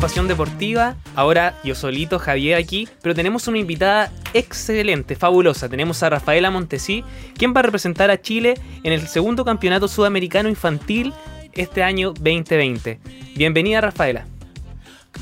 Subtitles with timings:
[0.00, 0.96] Pasión Deportiva.
[1.14, 5.68] Ahora yo solito, Javier aquí, pero tenemos una invitada excelente, fabulosa.
[5.68, 7.04] Tenemos a Rafaela Montesí,
[7.36, 11.12] quien va a representar a Chile en el segundo campeonato sudamericano infantil
[11.52, 13.00] este año 2020.
[13.36, 14.26] Bienvenida, Rafaela.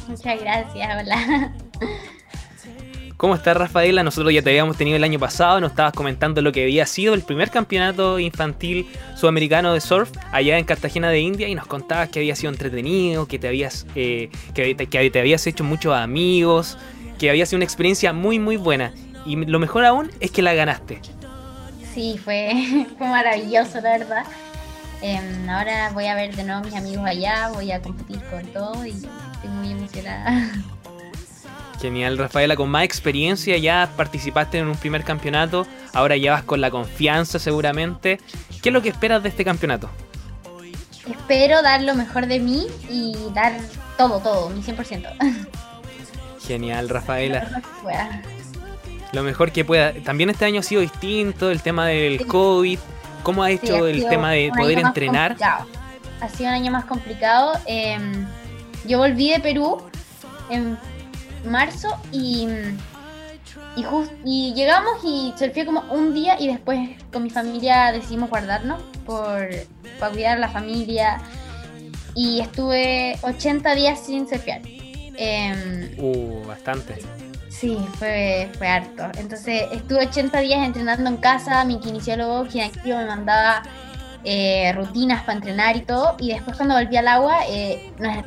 [0.08, 1.54] Muchas gracias, hola.
[3.16, 4.02] ¿Cómo estás, Rafaela?
[4.02, 7.14] Nosotros ya te habíamos tenido el año pasado, nos estabas comentando lo que había sido
[7.14, 12.08] el primer campeonato infantil sudamericano de surf allá en Cartagena de India y nos contabas
[12.08, 16.76] que había sido entretenido, que te habías, eh, que, te habías hecho muchos amigos,
[17.18, 18.92] que había sido una experiencia muy, muy buena.
[19.24, 21.00] Y lo mejor aún es que la ganaste.
[21.94, 24.24] Sí, fue, maravilloso, la verdad.
[25.02, 28.44] Em, ahora voy a ver de nuevo a mis amigos allá, voy a competir con
[28.46, 30.50] todo y estoy muy emocionada.
[31.84, 36.62] Genial, Rafaela, con más experiencia ya participaste en un primer campeonato, ahora ya vas con
[36.62, 38.18] la confianza seguramente.
[38.62, 39.90] ¿Qué es lo que esperas de este campeonato?
[41.06, 43.52] Espero dar lo mejor de mí y dar
[43.98, 45.46] todo, todo, mi 100%.
[46.48, 47.62] Genial, Rafaela.
[49.12, 49.92] Lo mejor que pueda.
[49.92, 52.78] También este año ha sido distinto, el tema del COVID.
[53.22, 55.36] ¿Cómo ha hecho el tema de poder entrenar?
[55.42, 57.60] Ha sido un año más complicado.
[57.66, 58.26] Em,
[58.86, 59.82] yo volví de Perú
[60.48, 60.78] en
[61.44, 62.46] marzo y,
[63.76, 63.84] y,
[64.24, 69.48] y llegamos y surfé como un día y después con mi familia decidimos guardarnos por,
[69.98, 71.20] para cuidar a la familia
[72.14, 74.62] y estuve 80 días sin surfear.
[75.16, 76.98] Em, uh, bastante.
[77.48, 79.04] Sí, fue, fue harto.
[79.18, 83.62] Entonces estuve 80 días entrenando en casa, mi kinesiólogo, quien activo me mandaba
[84.26, 88.26] eh, rutinas para entrenar y todo, y después cuando volví al agua eh, no, es,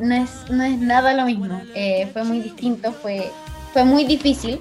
[0.51, 3.31] no, es, nada lo mismo, eh, fue muy distinto, fue,
[3.73, 4.59] fue muy difícil,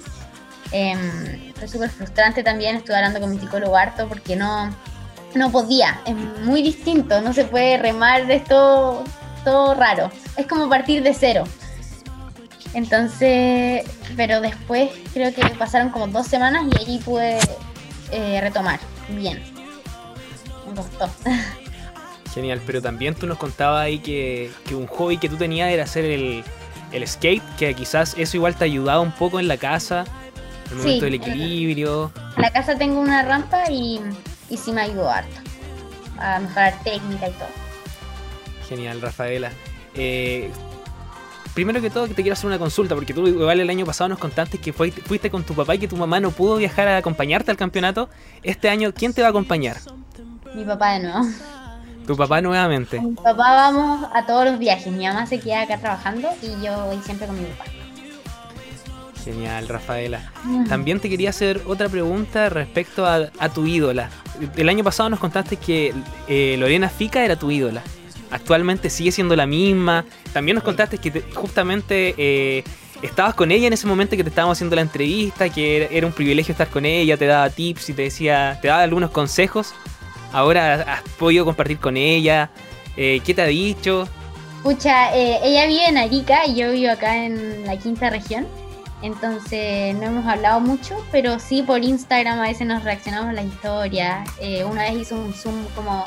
[0.73, 4.75] em, fue súper frustrante también, estuve hablando con mi psicólogo harto porque no,
[5.34, 9.05] no podía, es muy distinto, no se puede remar, de esto
[9.44, 11.44] todo raro, es como partir de cero.
[12.72, 13.84] Entonces,
[14.16, 17.38] pero después creo que pasaron como dos semanas y allí pude
[18.41, 18.81] retomar
[19.11, 19.56] bien.
[22.34, 26.04] Genial, pero también tú nos contabas ahí que, un hobby que tú tenías era hacer
[26.04, 26.44] el,
[27.06, 30.05] skate, que quizás eso igual te ayudaba un poco en la casa,
[30.71, 32.12] el momento del equilibrio.
[32.37, 34.00] En la casa tengo una rampa y,
[34.50, 35.41] y sí me ayudó harto
[36.19, 37.49] a mejorar técnica y todo.
[38.69, 39.50] Genial, Rafaela.
[39.94, 40.50] Eh,
[41.55, 44.19] primero que todo, te quiero hacer una consulta, porque tú igual el año pasado nos
[44.19, 47.50] contaste que fuiste con tu papá y que tu mamá no pudo viajar a acompañarte
[47.50, 48.09] al campeonato.
[48.43, 49.78] Este año, ¿quién te va a acompañar?
[50.56, 51.21] Mi papá de nuevo.
[52.06, 52.99] ¿Tu papá nuevamente?
[52.99, 54.91] mi papá vamos a todos los viajes.
[54.91, 57.65] Mi mamá se queda acá trabajando y yo voy siempre con mi papá.
[59.22, 60.33] Genial, Rafaela.
[60.67, 64.09] También te quería hacer otra pregunta respecto a, tu ídola.
[64.56, 65.93] El año pasado nos contaste que
[66.27, 67.83] eh, Lorena Fica era tu ídola.
[68.31, 70.06] Actualmente sigue siendo la misma.
[70.33, 72.65] También nos contaste que justamente eh,
[73.03, 76.15] estabas con ella en ese momento que te estábamos haciendo la entrevista, que era un
[76.15, 79.75] privilegio estar con ella, te daba tips y te decía, te daba algunos consejos.
[80.37, 82.51] Ahora has podido compartir con ella.
[82.95, 84.07] Eh, ¿Qué te ha dicho?
[84.59, 88.47] Escucha, eh, ella vive en Arica y yo vivo acá en la quinta región.
[89.01, 93.45] Entonces no hemos hablado mucho, pero sí por Instagram a veces nos reaccionamos a la
[93.45, 94.25] historia.
[94.39, 96.05] Eh, una vez hizo un Zoom como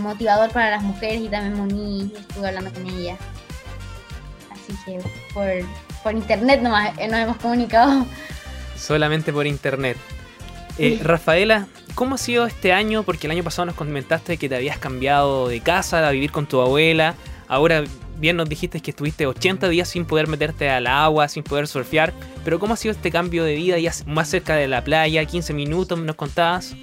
[0.00, 3.18] motivador para las mujeres y también me uní y estuve hablando con ella.
[4.50, 5.00] Así que
[5.34, 5.48] por,
[6.02, 8.06] por internet nomás nos hemos comunicado.
[8.74, 9.98] Solamente por internet.
[11.02, 13.02] Rafaela, ¿Cómo ha sido este año?
[13.02, 16.46] Porque el año pasado nos comentaste que te habías cambiado de casa a vivir con
[16.46, 17.14] tu abuela.
[17.48, 17.84] Ahora
[18.18, 22.12] bien nos dijiste que estuviste 80 días sin poder meterte al agua, sin poder surfear.
[22.44, 25.24] Pero ¿cómo ha sido este cambio de vida ya más cerca de la playa?
[25.24, 26.74] 15 minutos nos contabas.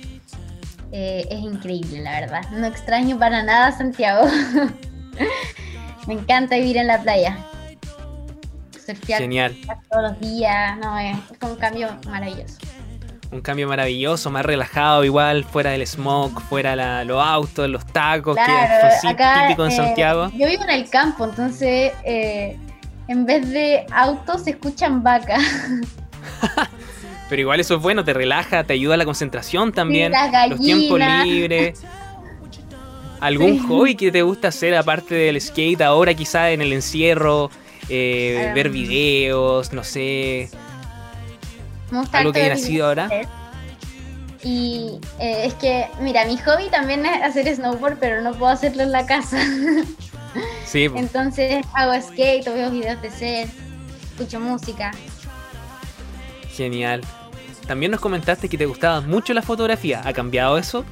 [0.91, 2.49] Eh, es increíble, la verdad.
[2.51, 4.27] No extraño para nada Santiago.
[6.07, 7.37] Me encanta vivir en la playa.
[8.85, 9.55] Surfear Genial.
[9.89, 10.77] todos los días.
[10.77, 12.57] No, es un cambio maravilloso
[13.31, 18.41] un cambio maravilloso, más relajado, igual, fuera del smoke, fuera los autos, los tacos, que
[18.43, 20.31] es típico en eh, Santiago.
[20.33, 22.57] Yo vivo en el campo, entonces eh,
[23.07, 25.43] en vez de autos se escuchan vacas.
[27.29, 30.13] Pero igual eso es bueno, te relaja, te ayuda a la concentración también,
[30.49, 31.83] los tiempos libres.
[33.19, 37.49] ¿Algún hobby que te gusta hacer aparte del skate ahora quizá en el encierro?
[37.89, 40.49] Eh, ver videos, no sé,
[42.11, 43.09] algo que haya nacido ahora.
[44.43, 48.83] Y eh, es que, mira, mi hobby también es hacer snowboard, pero no puedo hacerlo
[48.83, 49.37] en la casa.
[50.65, 50.83] Sí.
[50.93, 53.47] Entonces hago skate, veo videos de ser,
[54.11, 54.91] escucho música.
[56.49, 57.01] Genial.
[57.65, 60.01] También nos comentaste que te gustaba mucho la fotografía.
[60.05, 60.85] ¿Ha cambiado eso?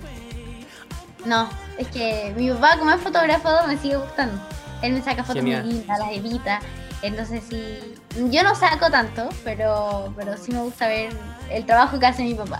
[1.25, 4.41] No, es que mi papá, como es fotógrafo, me sigue gustando.
[4.81, 6.59] Él me saca fotos muy lindas, las edita.
[7.05, 7.95] Entonces sí,
[8.31, 11.09] yo no saco tanto, pero, pero sí me gusta ver
[11.51, 12.59] el trabajo que hace mi papá.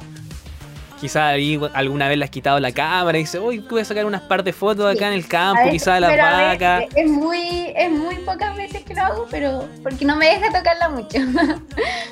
[1.02, 4.06] Quizá ahí alguna vez le has quitado la cámara y dice, uy, voy a sacar
[4.06, 6.86] unas par de fotos acá en el campo, quizá de las vacas.
[6.96, 10.90] Es muy, es muy pocas veces que lo hago, pero porque no me deja tocarla
[10.90, 11.18] mucho.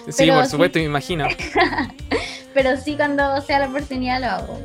[0.09, 1.27] sí, por supuesto, me imagino.
[2.53, 4.59] pero sí, cuando sea la oportunidad lo hago.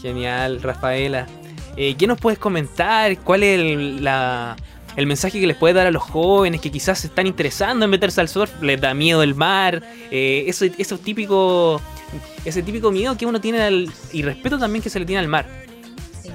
[0.00, 1.26] Genial, Rafaela.
[1.76, 3.16] Eh, ¿Qué nos puedes comentar?
[3.18, 4.56] ¿Cuál es el, la,
[4.96, 7.90] el mensaje que les puede dar a los jóvenes que quizás se están interesando en
[7.90, 8.50] meterse al surf?
[8.62, 9.82] ¿Les da miedo el mar?
[10.10, 11.80] Eh, eso, eso típico
[12.44, 15.28] ese típico miedo que uno tiene al, y respeto también que se le tiene al
[15.28, 15.46] mar.
[16.22, 16.30] Sí.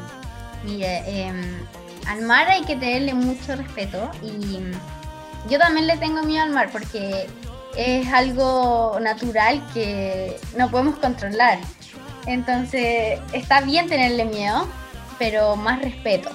[0.63, 1.57] Mire, em,
[2.07, 4.59] al mar hay que tenerle mucho respeto y
[5.49, 7.27] yo también le tengo miedo al mar porque
[7.75, 11.59] es algo natural que no podemos controlar.
[12.25, 14.67] Entonces está bien tenerle miedo,
[15.19, 16.29] pero más respeto.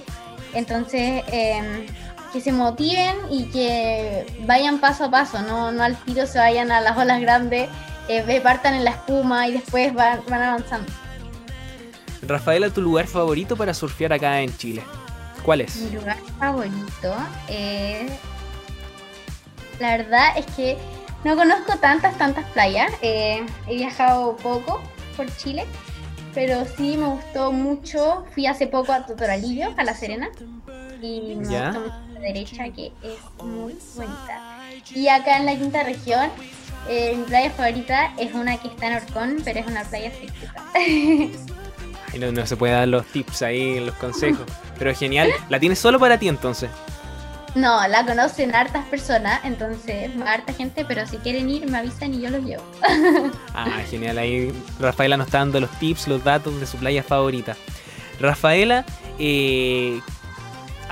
[0.55, 1.87] Entonces, em,
[2.33, 6.73] que se motiven y que vayan paso a paso, no, no al tiro se vayan
[6.73, 7.69] a las olas grandes
[8.09, 10.91] eh, partan en la espuma y después van, avanzando.
[12.23, 14.83] Rafaela, ¿tu lugar favorito para surfear acá en Chile?
[15.43, 15.77] ¿Cuál es?
[15.77, 17.17] Mi lugar favorito
[17.49, 18.07] eh,
[19.81, 20.77] La verdad es que
[21.25, 22.93] no conozco tantas, tantas playas.
[23.03, 24.81] Eh, he viajado poco
[25.17, 25.67] por Chile,
[26.35, 28.25] pero sí me gustó mucho.
[28.35, 30.29] Fui hace poco a Totoralillo, a La Serena,
[31.01, 34.61] y me gustó mucho derecha, que es muy bonita.
[34.95, 36.31] Y acá en la quinta región
[36.89, 40.65] eh, mi playa favorita es una que está en Orcón, pero es una playa secreta.
[42.19, 44.47] no, no, se puede dar los tips ahí, los consejos.
[44.79, 45.31] Pero es genial.
[45.49, 46.71] ¿La tienes solo para ti entonces?
[47.55, 52.23] No, la conocen hartas personas, entonces harta gente, pero si quieren ir me avisan y
[52.23, 52.65] yo los llevo.
[53.55, 54.19] ah, genial.
[54.19, 57.55] Ahí Rafaela nos está dando los tips, los datos de su playa favorita.
[58.19, 58.87] Rafaela,
[59.19, 60.01] eh,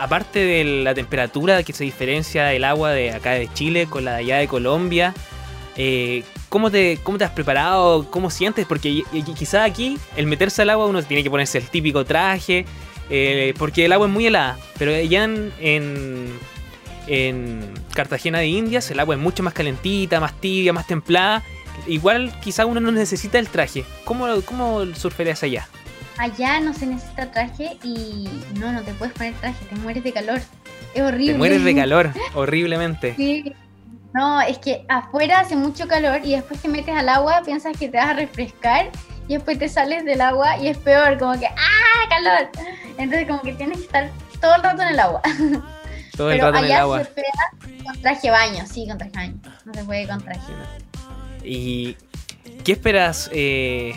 [0.00, 4.12] aparte de la temperatura que se diferencia del agua de acá de Chile con la
[4.12, 5.14] de allá de Colombia,
[5.76, 8.10] eh, ¿cómo, te, ¿Cómo te has preparado?
[8.10, 8.66] ¿Cómo sientes?
[8.66, 9.02] Porque
[9.36, 12.64] quizá aquí el meterse al agua uno tiene que ponerse el típico traje,
[13.10, 15.52] eh, porque el agua es muy helada, pero allá en,
[17.06, 21.42] en, Cartagena de Indias el agua es mucho más calentita, más tibia, más templada.
[21.86, 23.84] Igual quizá uno no necesita el traje.
[24.04, 24.84] ¿Cómo, cómo
[25.42, 25.68] allá?
[26.20, 28.28] Allá no se necesita traje y
[28.58, 30.38] no, no te puedes poner traje, te mueres de calor.
[30.92, 31.32] Es horrible.
[31.32, 33.14] Te mueres de calor, horriblemente.
[33.16, 33.54] Sí,
[34.12, 37.88] no, es que afuera hace mucho calor y después te metes al agua, piensas que
[37.88, 38.90] te vas a refrescar
[39.28, 42.50] y después te sales del agua y es peor, como que ¡ah, calor!
[42.98, 44.10] Entonces como que tienes que estar
[44.42, 45.22] todo el rato en el agua.
[46.18, 47.02] Todo el rato en el agua.
[47.02, 49.40] Se con traje baño, sí, con traje baño.
[49.64, 50.52] No se puede con traje.
[51.42, 51.96] ¿Y
[52.62, 53.94] qué esperas eh,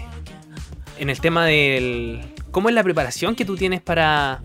[1.04, 2.22] en el tema del...
[2.52, 4.42] ¿Cómo es la preparación que tú tienes para,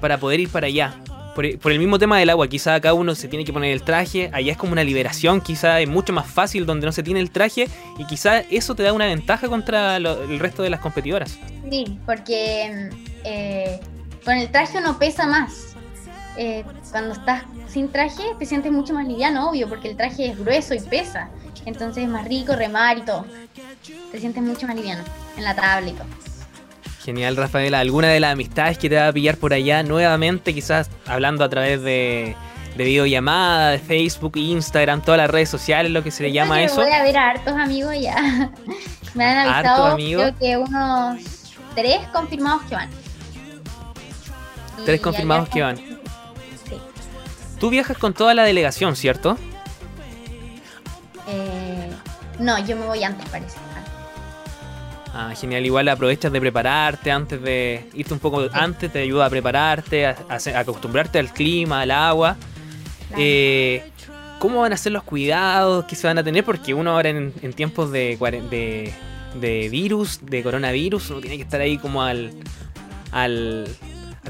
[0.00, 0.94] para poder ir para allá?
[1.34, 4.30] por, el mismo tema del agua, quizá acá uno se tiene que poner el traje,
[4.32, 7.30] allá es como una liberación, quizá es mucho más fácil donde no se tiene el
[7.30, 7.68] traje
[7.98, 11.38] y quizá eso te da una ventaja contra el resto de las competidoras.
[11.70, 12.90] Sí, porque
[13.24, 13.80] eh,
[14.24, 15.68] con el traje uno pesa más.
[16.38, 20.38] Eh, cuando estás sin traje te sientes mucho más liviano, obvio, porque el traje es
[20.38, 21.30] grueso y pesa.
[21.66, 23.24] Entonces es más rico remar y todo.
[24.10, 25.04] Te sientes mucho más liviano
[25.36, 26.06] en la tabla y todo.
[27.04, 27.80] Genial, Rafaela.
[27.80, 31.48] ¿Alguna de las amistades que te va a pillar por allá nuevamente, quizás hablando a
[31.48, 32.36] través de,
[32.76, 36.76] de videollamada, de Facebook, Instagram, todas las redes sociales, lo que se le llama eso?
[36.76, 38.50] Voy a ver a hartos amigos ya.
[39.14, 41.18] Me han avisado, creo que unos
[41.74, 42.90] tres confirmados que van.
[44.84, 45.76] tres confirmados que van.
[45.76, 46.76] Sí.
[47.58, 49.36] Tú viajas con toda la delegación, ¿cierto?
[51.28, 51.90] Eh,
[52.38, 53.56] no, yo me voy antes, parece.
[55.14, 59.30] Ah, genial, igual aprovechas de prepararte antes de irte un poco antes, te ayuda a
[59.30, 60.16] prepararte, a,
[60.56, 62.36] acostumbrarte al clima, al agua.
[63.18, 63.90] Eh,
[64.38, 66.44] ¿Cómo van a ser los cuidados que se van a tener?
[66.44, 68.16] Porque uno ahora en, tiempos de,
[69.38, 72.32] de, virus, de coronavirus, uno tiene que estar ahí como al,
[73.12, 73.68] al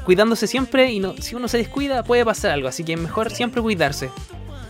[0.05, 3.31] cuidándose siempre y no, si uno se descuida puede pasar algo, así que es mejor
[3.31, 4.09] siempre cuidarse.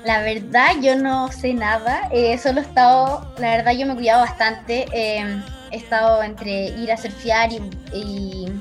[0.05, 3.95] La verdad yo no sé nada, eh, solo he estado, la verdad yo me he
[3.95, 4.85] cuidado bastante.
[4.91, 5.41] Eh,
[5.71, 7.49] he estado entre ir a surfear
[7.93, 8.51] y,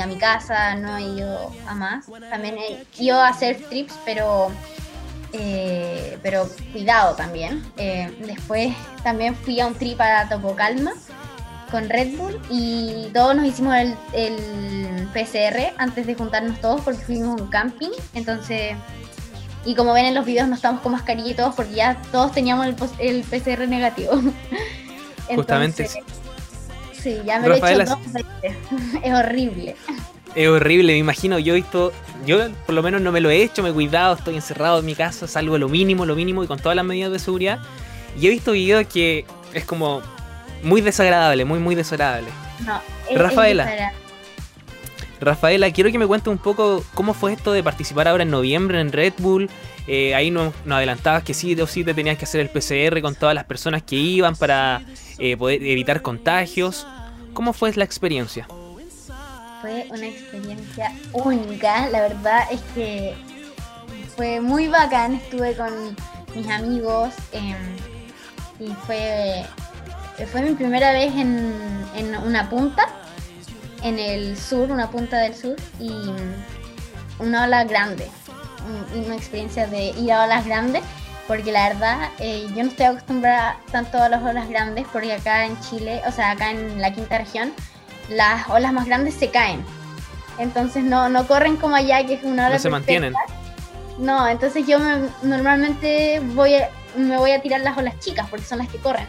[0.00, 2.06] a mi casa, no he ido a más.
[2.30, 4.50] También he ido a hacer trips, pero,
[5.32, 7.62] eh, pero cuidado también.
[8.20, 8.72] Después
[9.02, 10.92] también fui a un trip a Topo Calma
[11.70, 17.00] con Red Bull y todos nos hicimos el, el PCR antes de juntarnos todos porque
[17.00, 17.90] fuimos a un camping.
[18.14, 18.76] Entonces
[19.64, 22.32] y como ven en los videos no estamos con mascarilla y todos porque ya todos
[22.32, 24.20] teníamos el, el PCR negativo.
[25.34, 25.88] Justamente
[26.92, 27.98] Sí, ya me lo he hecho
[29.02, 29.76] Es horrible.
[30.34, 31.38] Es horrible, me imagino.
[31.38, 31.92] Yo he visto
[32.24, 34.86] yo por lo menos no me lo he hecho, me he cuidado, estoy encerrado en
[34.86, 37.58] mi casa, salgo lo mínimo, lo mínimo y con todas las medidas de seguridad.
[38.18, 40.00] Y he visto videos que es como
[40.62, 42.28] muy desagradable, muy, muy desagradable.
[42.64, 42.80] No,
[43.10, 43.92] es, Rafaela.
[45.20, 48.80] Rafaela, quiero que me cuentes un poco cómo fue esto de participar ahora en noviembre
[48.80, 49.48] en Red Bull.
[49.86, 53.14] Eh, ahí nos, adelantabas que sí o sí te tenías que hacer el PCR con
[53.14, 54.82] todas las personas que iban para
[55.18, 56.86] eh, poder evitar contagios.
[57.32, 58.46] ¿Cómo fue la experiencia?
[59.60, 63.14] Fue una experiencia única, la verdad es que
[64.16, 65.72] fue muy bacán, estuve con
[66.34, 67.56] mis amigos em,
[68.60, 69.44] y fue,
[70.30, 71.54] fue mi primera vez en,
[71.96, 72.86] en una punta
[73.84, 75.92] en el sur, una punta del sur, y
[77.20, 78.08] una ola grande.
[78.96, 80.82] Una experiencia de ir a olas grandes,
[81.28, 85.44] porque la verdad eh, yo no estoy acostumbrada tanto a las olas grandes, porque acá
[85.44, 87.52] en Chile, o sea, acá en la quinta región,
[88.08, 89.62] las olas más grandes se caen.
[90.38, 92.56] Entonces no, no corren como allá, que es una ola.
[92.56, 93.14] No se mantienen.
[93.98, 94.78] No, entonces yo
[95.22, 96.54] normalmente voy
[96.96, 99.06] me voy a tirar las olas chicas, porque son las que corren.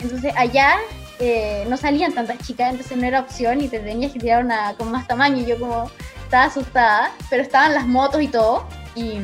[0.00, 0.76] Entonces allá
[1.18, 4.74] eh, no salían tantas chicas, entonces no era opción y te tenías que tirar una
[4.74, 5.38] con más tamaño.
[5.38, 5.90] Y yo como
[6.24, 8.66] estaba asustada, pero estaban las motos y todo.
[8.94, 9.18] Y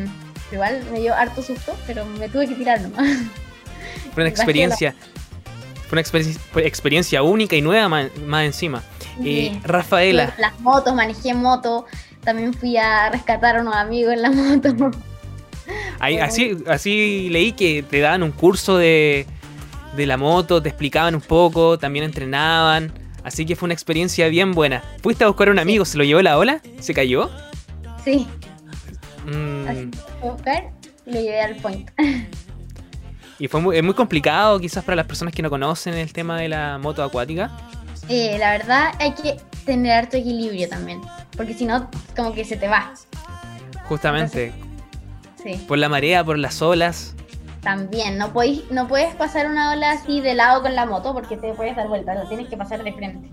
[0.50, 3.18] igual me dio harto susto, pero me tuve que tirar nomás.
[4.14, 4.94] Fue una experiencia.
[5.88, 8.82] Fue una experiencia única y nueva más, encima.
[9.22, 10.34] Eh, Rafaela.
[10.38, 11.84] las motos, manejé moto.
[12.25, 14.90] También fui a rescatar a unos amigos en la moto.
[16.00, 19.26] así, así leí que te daban un curso de,
[19.96, 22.92] de la moto, te explicaban un poco, también entrenaban.
[23.25, 24.82] Así que fue una experiencia bien buena.
[25.02, 25.84] ¿Fuiste a buscar a un amigo?
[25.84, 26.61] ¿Se lo llevó la ola?
[26.80, 27.30] ¿Se cayó?
[28.04, 28.26] Sí.
[29.26, 29.68] Mm.
[29.68, 29.90] Así
[30.22, 30.70] a buscar
[31.06, 31.90] lo llevé al point.
[33.38, 36.38] ¿Y fue muy, es muy complicado quizás para las personas que no conocen el tema
[36.38, 37.50] de la moto acuática?
[38.08, 41.00] Eh, la verdad hay que tener harto equilibrio también,
[41.37, 42.94] porque si no, como que se te va.
[43.84, 44.52] Justamente.
[45.42, 45.64] sí.
[45.66, 47.14] Por la marea, por las olas
[47.62, 48.19] también.
[48.19, 51.54] No, podéis, no puedes pasar una ola así de lado con la moto porque te
[51.54, 53.31] puedes dar vuelta, lo tienes que pasar de frente.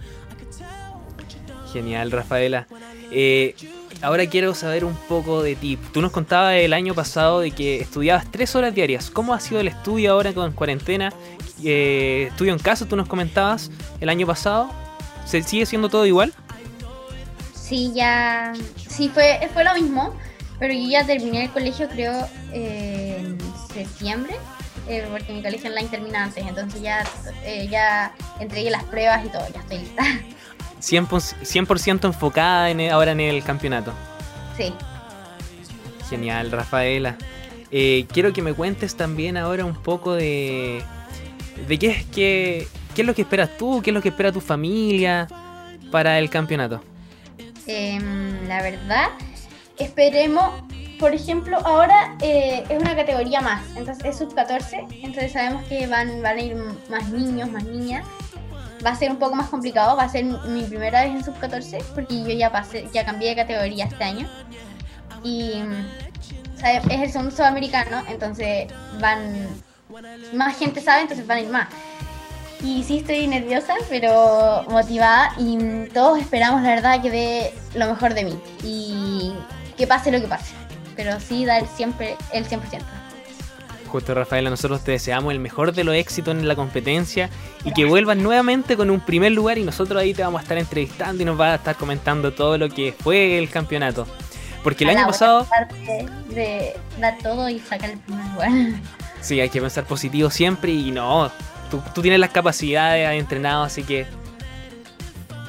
[1.73, 2.67] Genial, Rafaela.
[3.11, 3.55] Eh,
[4.01, 5.77] ahora quiero saber un poco de ti.
[5.93, 9.09] Tú nos contabas el año pasado de que estudiabas tres horas diarias.
[9.09, 11.13] ¿Cómo ha sido el estudio ahora con cuarentena?
[11.63, 13.69] Eh, estudio en casa, tú nos comentabas
[13.99, 14.69] el año pasado.
[15.25, 16.33] ¿Se sigue siendo todo igual?
[17.53, 18.53] Sí, ya.
[18.87, 20.15] Sí, fue, fue lo mismo.
[20.59, 23.37] Pero yo ya terminé el colegio, creo, en
[23.73, 24.35] septiembre,
[24.87, 27.03] eh, porque mi colegio online termina antes, entonces ya,
[27.43, 30.03] eh, ya entregué las pruebas y todo, ya estoy lista.
[30.81, 33.93] 100%, enfocada en, ahora en el campeonato.
[34.55, 34.73] Sí.
[36.09, 37.17] Genial, Rafaela.
[37.71, 40.81] Eh, quiero que me cuentes también ahora un poco de,
[41.67, 44.31] de qué, es, qué, qué es lo que esperas tú, qué es lo que espera
[44.31, 45.27] tu familia
[45.91, 46.81] para el campeonato.
[47.67, 49.09] Em, la verdad
[49.77, 50.51] esperemos,
[50.99, 55.87] por ejemplo, ahora eh, es una categoría más, entonces es sub 14, entonces sabemos que
[55.87, 56.55] van, van a ir
[56.89, 58.05] más niños, más niñas.
[58.85, 61.37] Va a ser un poco más complicado, va a ser mi primera vez en sub
[61.37, 64.27] 14 porque yo ya pasé, ya cambié de categoría este año.
[65.23, 65.63] Y
[66.63, 68.67] es el segundo sudamericano, entonces
[68.99, 69.47] van
[70.33, 71.67] más gente sabe, entonces van a ir más.
[72.61, 78.13] Y sí estoy nerviosa, pero motivada y todos esperamos la verdad que dé lo mejor
[78.13, 78.39] de mí.
[78.63, 79.33] Y
[79.77, 80.53] que pase lo que pase.
[80.99, 82.59] Pero sí dar siempre el 100%.
[83.87, 87.29] Justo Rafaela, nosotros te deseamos el mejor de los éxitos en la competencia
[87.63, 90.57] y que vuelvas nuevamente con un primer lugar y nosotros ahí te vamos a estar
[90.57, 94.05] entrevistando y nos vas a estar comentando todo lo que fue el campeonato.
[94.61, 95.47] Porque el año pasado...
[96.31, 98.51] De, dar todo y sacar el primer lugar.
[99.21, 101.31] Sí, hay que pensar positivo siempre y no,
[101.71, 104.05] tú, tú tienes las capacidades, has entrenado, así que...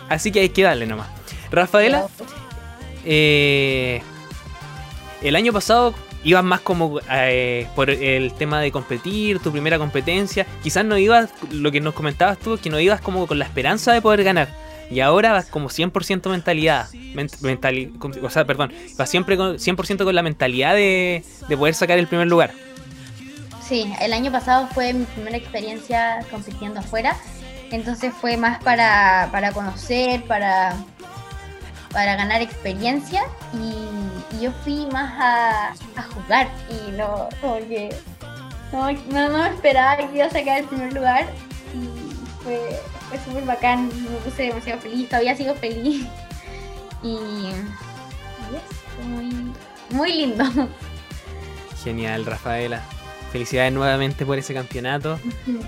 [0.09, 1.09] Así que hay que darle nomás.
[1.51, 2.07] Rafaela,
[3.05, 4.01] eh,
[5.23, 10.47] el año pasado ibas más como eh, por el tema de competir, tu primera competencia.
[10.63, 13.93] Quizás no ibas, lo que nos comentabas tú, que no ibas como con la esperanza
[13.93, 14.49] de poder ganar.
[14.91, 16.89] Y ahora vas como 100% mentalidad.
[18.23, 22.09] o sea, perdón, vas siempre con 100% con la mentalidad de, de poder sacar el
[22.09, 22.51] primer lugar.
[23.63, 27.17] Sí, el año pasado fue mi primera experiencia compitiendo afuera.
[27.71, 30.75] Entonces fue más para, para conocer, para
[31.93, 33.23] para ganar experiencia
[33.55, 33.89] y,
[34.41, 35.75] yo fui más a,
[36.15, 37.95] jugar y no, como que
[38.73, 41.27] no, no, me esperaba que iba a sacar el primer lugar
[41.75, 46.07] y fue, fue súper bacán, me puse demasiado feliz, todavía sigo feliz
[47.03, 47.17] y,
[49.01, 49.53] es muy,
[49.91, 50.45] muy lindo.
[51.83, 52.83] Genial, Rafaela.
[53.33, 55.19] Felicidades nuevamente por ese campeonato.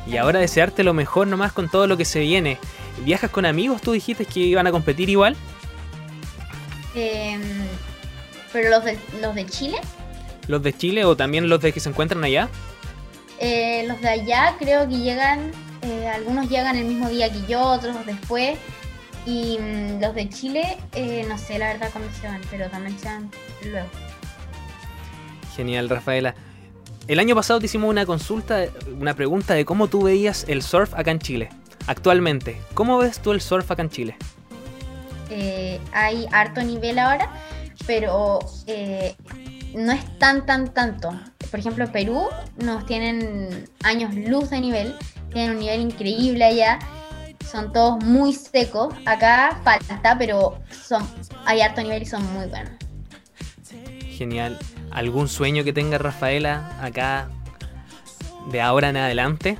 [0.06, 2.58] Y ahora desearte lo mejor nomás con todo lo que se viene.
[3.04, 3.80] ¿Viajas con amigos?
[3.82, 5.36] Tú dijiste que iban a competir igual.
[6.94, 7.42] Em,
[8.52, 9.78] ¿Pero los de, los de Chile?
[10.48, 12.48] ¿Los de Chile o también los de que se encuentran allá?
[13.38, 15.50] Eh, los de allá creo que llegan,
[15.82, 18.58] eh, algunos llegan el mismo día que yo, otros después.
[19.24, 22.98] Y mm, los de Chile, eh, no sé la verdad cuándo se van, pero también
[22.98, 23.30] se van
[23.64, 23.88] luego.
[25.56, 26.34] Genial, Rafaela.
[27.08, 28.66] El año pasado te hicimos una consulta,
[28.98, 31.48] una pregunta de cómo tú veías el surf acá en Chile.
[31.86, 34.16] Actualmente, ¿cómo ves tú el surf acá en Chile?
[35.30, 37.30] Eh, hay harto nivel ahora,
[37.86, 39.14] pero eh,
[39.74, 41.10] no es tan, tan, tanto.
[41.50, 44.94] Por ejemplo, Perú nos tienen años luz de nivel,
[45.32, 46.78] tienen un nivel increíble allá,
[47.50, 48.94] son todos muy secos.
[49.06, 51.06] Acá falta, pero son,
[51.44, 52.72] hay harto nivel y son muy buenos.
[54.08, 54.58] Genial.
[54.90, 57.30] ¿Algún sueño que tenga Rafaela acá
[58.50, 59.58] de ahora en adelante?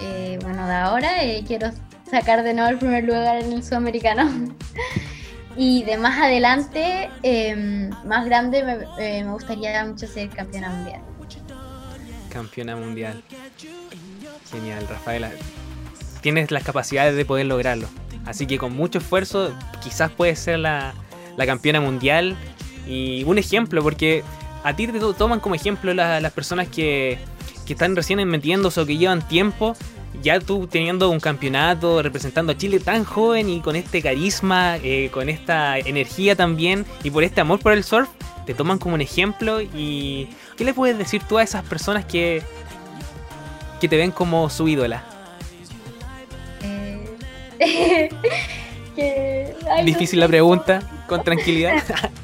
[0.00, 1.70] Eh, bueno, de ahora eh, quiero
[2.12, 4.30] sacar de nuevo el primer lugar en el sudamericano.
[5.56, 11.00] y de más adelante, eh, más grande, me, eh, me gustaría mucho ser campeona mundial.
[12.30, 13.22] Campeona mundial.
[14.50, 15.30] Genial, Rafaela.
[16.20, 17.88] Tienes las capacidades de poder lograrlo.
[18.26, 19.52] Así que con mucho esfuerzo,
[19.82, 20.94] quizás puedes ser la,
[21.46, 22.36] campeona mundial.
[22.86, 24.22] Y un ejemplo, porque
[24.64, 27.18] a ti te to- toman como ejemplo la- las personas que,
[27.66, 29.74] que están recién metiéndose o que llevan tiempo.
[30.20, 35.08] Ya tú teniendo un campeonato, representando a Chile tan joven y con este carisma, eh,
[35.12, 38.08] con esta energía también y por este amor por el surf,
[38.44, 39.60] te toman como un ejemplo.
[39.62, 42.42] ¿Y qué le puedes decir tú a esas personas que,
[43.80, 45.02] que te ven como su ídola?
[47.58, 48.08] Eh,
[48.96, 51.82] que- ay, no Difícil la pregunta, con tranquilidad.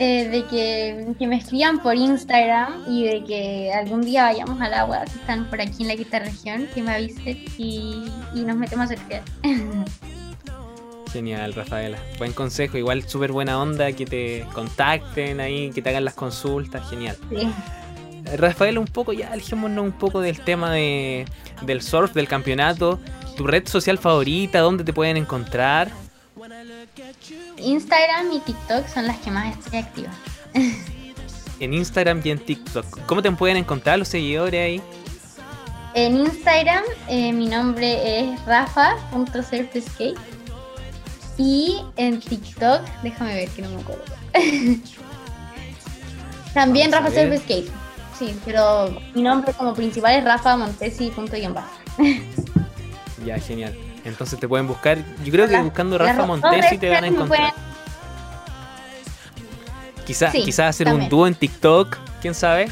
[0.00, 4.72] Eh, de que, que me escriban por Instagram y de que algún día vayamos al
[4.74, 8.56] agua, si están por aquí en la quinta región, que me avisen y, y nos
[8.56, 9.22] metemos a surfear.
[11.12, 11.98] Genial, Rafaela.
[12.18, 16.88] Buen consejo, igual súper buena onda, que te contacten ahí, que te hagan las consultas,
[16.88, 17.16] genial.
[17.30, 17.50] Sí.
[18.36, 21.24] Rafaela, un poco ya, alejémonos un poco del tema de,
[21.62, 23.00] del surf, del campeonato.
[23.36, 24.60] ¿Tu red social favorita?
[24.60, 25.90] ¿Dónde te pueden encontrar?
[27.58, 30.10] Instagram y TikTok son las que más estoy activa.
[31.60, 33.00] En Instagram y en TikTok.
[33.06, 34.82] ¿Cómo te pueden encontrar los seguidores ahí?
[35.94, 40.14] En Instagram eh, mi nombre es rafa.surfskate
[41.36, 44.04] y en TikTok, déjame ver que no me acuerdo.
[46.54, 47.28] También Vamos Rafa.
[47.28, 47.68] Surfskate.
[48.18, 50.56] Sí, pero mi nombre como principal es Rafa.
[53.26, 53.76] Ya, genial.
[54.08, 54.98] Entonces te pueden buscar.
[55.24, 57.52] Yo creo que buscando Rafa Montesi te van a encontrar.
[57.52, 57.68] pueden-
[60.06, 62.68] Quizás Sí, hacer un dúo en TikTok, quién sabe.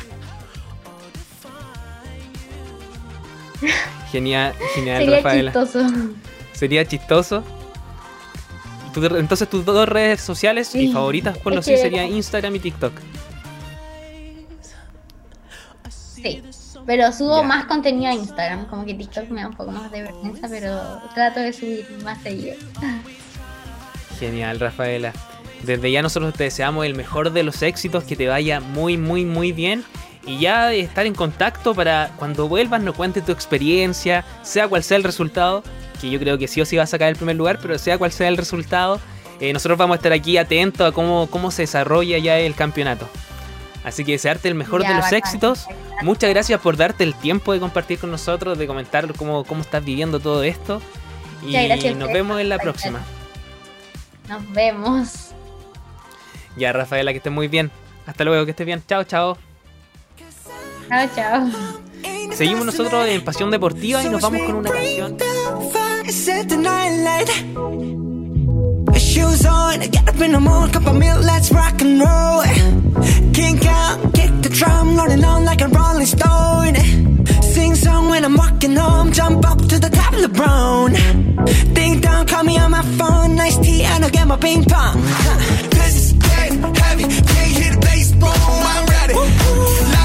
[4.11, 5.53] Genial, genial, Sería Rafaela.
[5.53, 5.87] chistoso.
[6.53, 7.45] Sería chistoso.
[8.95, 12.93] Entonces tus dos redes sociales y favoritas por lo sí serían Instagram y TikTok.
[15.91, 16.43] Sí.
[16.87, 20.03] Pero subo más contenido a Instagram, como que TikTok me da un poco más de
[20.03, 20.81] vergüenza, pero
[21.15, 22.55] trato de subir más seguido.
[24.21, 25.13] Genial, Rafaela.
[25.63, 29.25] Desde ya nosotros te deseamos el mejor de los éxitos, que te vaya muy, muy,
[29.25, 29.85] muy bien.
[30.27, 34.97] Y ya estar en contacto para cuando vuelvas nos cuentes tu experiencia, sea cual sea
[34.97, 35.63] el resultado,
[36.01, 37.99] que yo creo que sí o sí va a sacar el primer lugar, pero sea
[37.99, 39.01] cual sea el resultado,
[39.41, 43.09] eh, nosotros vamos a estar aquí atentos a cómo, cómo se desarrolla ya el campeonato.
[43.87, 45.19] Así que desearte el mejor Ya, de los bacán.
[45.19, 45.67] éxitos.
[46.03, 49.85] Muchas gracias por darte el tiempo de compartir con nosotros, de comentar cómo, cómo estás
[49.85, 50.83] viviendo todo esto.
[51.47, 53.01] Y gracias nos vemos en la próxima.
[54.29, 55.29] Nos vemos.
[56.57, 57.71] Ya, Rafaela, que estés muy bien.
[58.07, 58.83] Hasta luego, que estés bien.
[58.89, 59.39] Chao, chao.
[60.89, 61.47] Chao, chao.
[62.33, 65.17] Seguimos nosotros en Pasión Deportiva y nos vamos con una canción.
[68.99, 72.43] Shoes on, get up in the morning, cup of milk, let's rock and roll.
[73.33, 76.75] Kink out, kick the drum, rolling on like a rolling stone.
[77.43, 80.93] Sing song when I'm walking home, jump up to the top of the brown.
[81.75, 85.01] Ding dong, call me on my phone, nice tea, and I'll get my ping pong.
[85.71, 89.15] This is dead heavy, can't hit a baseball, I'm ready.
[89.15, 89.96] Life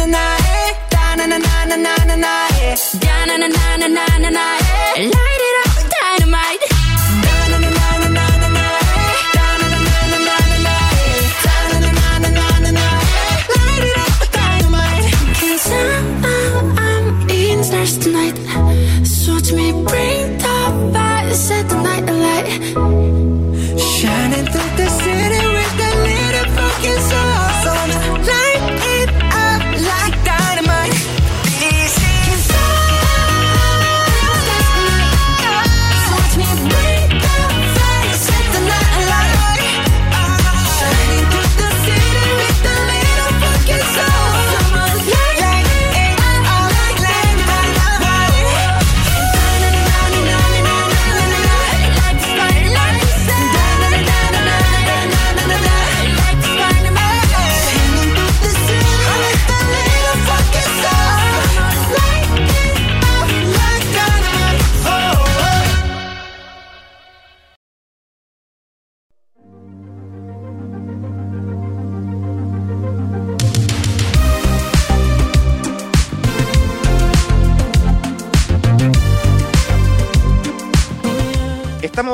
[0.00, 0.72] na na yeah.
[0.92, 2.76] Da na na na na na na yeah.
[3.04, 5.10] Da na na na na na na yeah.
[5.12, 5.49] Light it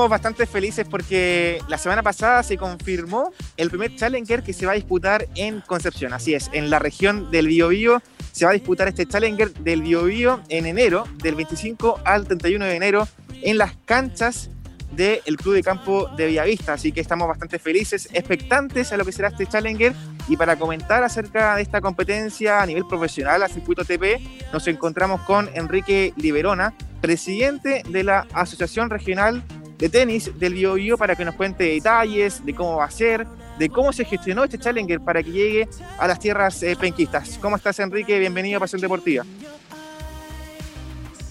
[0.06, 4.70] estamos bastante felices porque la semana pasada se confirmó el primer Challenger que se va
[4.70, 6.12] a disputar en Concepción.
[6.12, 10.42] Así es, en la región del Biobío se va a disputar este Challenger del Biobío
[10.48, 13.08] en enero, del 25 al 31 de enero,
[13.42, 14.48] en las canchas
[14.92, 16.74] del Club de Campo de Villavista.
[16.74, 19.92] Así que estamos bastante felices, expectantes a lo que será este Challenger.
[20.28, 24.20] Y para comentar acerca de esta competencia a nivel profesional, a circuito TP,
[24.52, 29.42] nos encontramos con Enrique Liberona, presidente de la Asociación Regional
[29.78, 33.26] de tenis del Bio, para que nos cuente detalles de cómo va a ser,
[33.58, 37.38] de cómo se gestionó este Challenger para que llegue a las tierras eh, penquistas.
[37.40, 38.18] ¿Cómo estás, Enrique?
[38.18, 39.24] Bienvenido a Pasión Deportiva.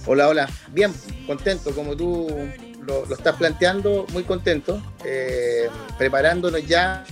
[0.05, 0.49] Hola, hola.
[0.71, 0.93] Bien,
[1.25, 2.27] contento, como tú
[2.85, 7.03] lo, estás planteando, muy contento, eh, preparándonos ya.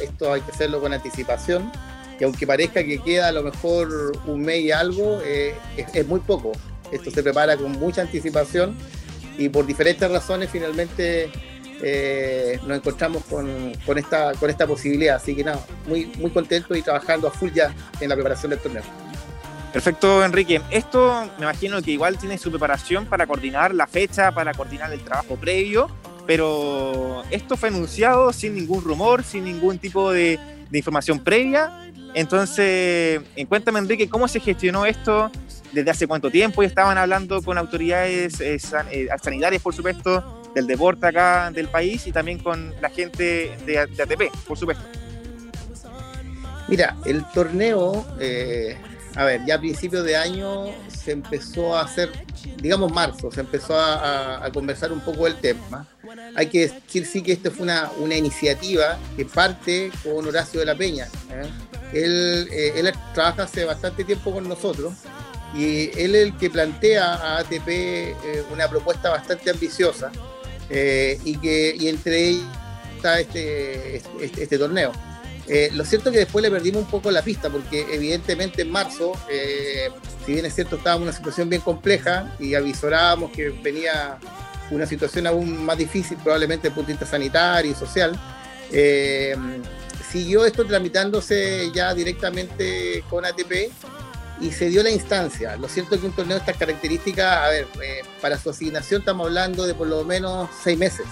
[0.00, 1.70] Esto hay que hacerlo con anticipación.
[2.18, 6.20] Y aunque parezca que queda a lo mejor un mes y algo, eh, es muy
[6.20, 6.52] poco.
[6.92, 8.76] Esto se prepara con mucha anticipación
[9.40, 11.30] y por diferentes razones finalmente
[11.82, 15.16] eh, nos encontramos con, con, esta, con esta posibilidad.
[15.16, 18.58] Así que nada, muy, muy contento y trabajando a full ya en la preparación del
[18.60, 18.82] torneo.
[19.72, 20.60] Perfecto, Enrique.
[20.70, 25.00] Esto me imagino que igual tiene su preparación para coordinar la fecha, para coordinar el
[25.00, 25.88] trabajo previo,
[26.26, 31.89] pero esto fue anunciado sin ningún rumor, sin ningún tipo de, de información previa.
[32.14, 35.30] Entonces, eh, cuéntame, Enrique, ¿cómo se gestionó esto?
[35.72, 38.58] desde hace cuánto tiempo y estaban hablando con autoridades eh,
[38.90, 43.78] eh, sanitarias, por supuesto, del deporte acá del país y también con la gente de,
[43.78, 44.82] ATP, por supuesto.
[46.66, 48.04] Mira, el torneo,
[49.16, 52.10] a ver, ya a principios de año se empezó a hacer,
[52.56, 55.86] digamos marzo, se empezó a, conversar un poco del tema.
[56.36, 60.74] Hay que decir sí que esta fue una, iniciativa que parte con Horacio de la
[60.74, 61.08] Peña.
[61.92, 64.94] Él, él trabaja hace bastante tiempo con nosotros
[65.54, 68.14] y él es el que plantea a ATP eh,
[68.52, 70.12] una propuesta bastante ambiciosa
[70.68, 72.44] eh, y que entre ellos
[72.96, 74.92] está este, este, este torneo.
[75.52, 78.70] Eh, lo cierto es que después le perdimos un poco la pista porque evidentemente en
[78.70, 79.12] marzo,
[80.24, 84.18] si bien es cierto estábamos en una situación bien compleja y avisorábamos que venía
[84.70, 88.16] una situación aún más difícil probablemente desde el punto de vista sanitario y social,
[90.08, 93.72] siguió esto tramitándose ya directamente con ATP
[94.40, 95.56] y se dio la instancia.
[95.56, 99.00] Lo cierto es que un torneo de estas características, a ver, eh, para su asignación
[99.00, 101.06] estamos hablando de por lo menos seis meses.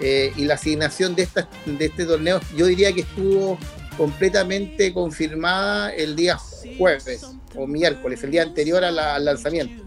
[0.00, 3.58] Eh, y la asignación de, esta, de este torneo yo diría que estuvo
[3.96, 6.38] completamente confirmada el día
[6.76, 9.84] jueves o miércoles, el día anterior al lanzamiento.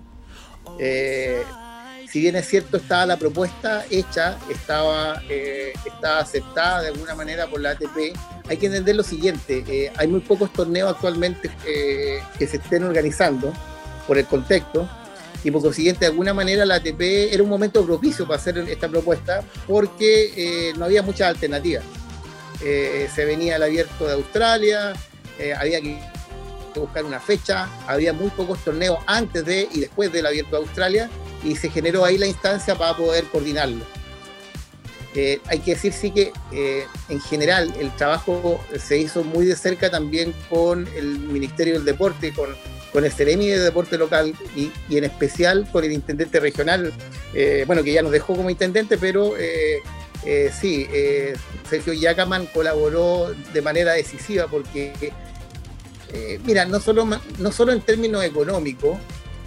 [0.79, 1.43] Eh,
[2.09, 7.47] si bien es cierto, estaba la propuesta hecha, estaba, eh, estaba aceptada de alguna manera
[7.47, 8.13] por la ATP,
[8.49, 13.53] hay que entender lo siguiente, hay muy pocos torneos actualmente que se estén organizando
[14.07, 14.89] por el contexto,
[15.43, 17.01] y por consiguiente, de alguna manera la ATP
[17.33, 21.83] era un momento propicio para hacer esta propuesta porque no había muchas alternativas.
[22.59, 24.93] se venía el abierto de Australia,
[25.57, 25.99] había que
[26.79, 31.09] buscar una fecha, había muy pocos torneos antes de y después del abierto de Australia,
[31.43, 33.83] y se generó ahí la instancia para poder coordinarlo.
[35.13, 39.57] Eh, hay que decir sí que eh, en general el trabajo se hizo muy de
[39.57, 42.55] cerca también con el Ministerio del Deporte, con,
[42.91, 46.93] con el Ceremi de Deporte Local y, en especial con el Intendente Regional,
[47.33, 49.33] eh, bueno, que ya nos dejó como intendente, pero
[50.59, 50.87] sí,
[51.69, 54.93] Sergio Yacaman colaboró de manera decisiva porque,
[56.45, 57.07] mira, no solo,
[57.39, 58.97] no solo en términos económicos,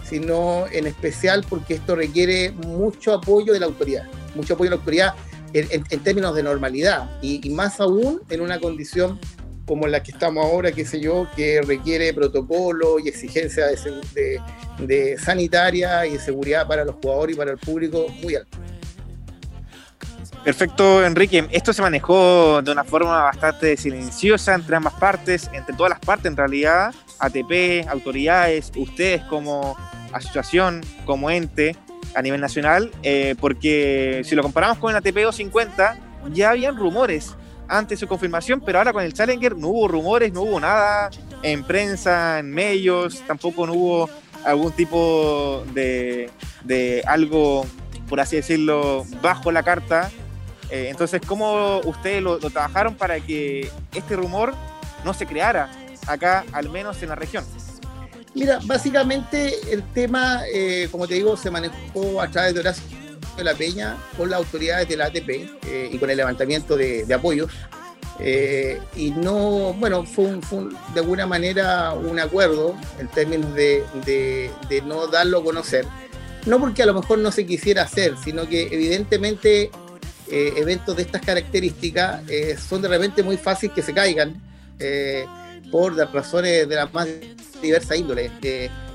[0.09, 4.05] sino en especial porque esto requiere mucho apoyo de la autoridad,
[4.35, 5.15] mucho apoyo de la autoridad
[5.55, 9.19] en, términos de normalidad y, más aún en una condición
[9.67, 14.41] como la que estamos ahora, qué sé yo, que requiere protocolo y exigencia de,
[14.79, 18.59] de, sanitaria y de seguridad para los jugadores y para el público muy alto.
[20.45, 21.47] Perfecto, Enrique.
[21.51, 26.27] Esto se manejó de una forma bastante silenciosa entre ambas partes, entre todas las partes
[26.27, 29.75] en realidad, ATP, autoridades, ustedes como
[30.13, 31.77] asociación, como ente
[32.15, 35.99] a nivel nacional, eh, porque si lo comparamos con el ATP 250,
[36.33, 37.35] ya habían rumores
[37.69, 41.11] antes de su confirmación, pero ahora con el Challenger no hubo rumores, no hubo nada
[41.43, 44.11] en prensa, en medios, tampoco no hubo
[44.45, 46.31] algún tipo de,
[46.65, 47.67] de algo,
[48.09, 50.11] por así decirlo, bajo la carta.
[50.71, 54.55] Eh, entonces, ¿cómo ustedes lo trabajaron para que este rumor
[55.05, 55.71] no se creara
[56.07, 57.45] acá, al menos en la región?
[58.35, 63.04] Mira, básicamente el tema, eh, como te digo, se manejó a través de Horacio
[63.37, 65.29] de la Peña con las autoridades de la ATP
[65.67, 67.51] eh, y con el levantamiento de, apoyos.
[68.21, 70.39] Eh, y no, bueno, fue,
[70.95, 74.51] de alguna manera un acuerdo en términos de,
[74.87, 75.87] no darlo a conocer.
[76.47, 79.71] no porque a lo mejor no se quisiera hacer, sino que evidentemente
[80.31, 82.23] eh, eventos de estas características
[82.69, 84.41] son de repente muy fáciles que se caigan
[85.71, 87.09] por las razones de la más
[87.61, 88.31] diversa índole.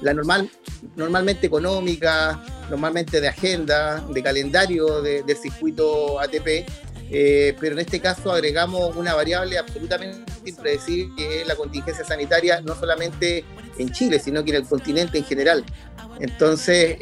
[0.01, 0.49] la normal,
[0.95, 6.65] normalmente económica, normalmente de agenda, de calendario del circuito ATP,
[7.59, 12.75] pero en este caso agregamos una variable absolutamente impredecible que es la contingencia sanitaria, no
[12.75, 13.43] solamente
[13.77, 15.63] en Chile, sino que en el continente en general.
[16.19, 16.97] Entonces,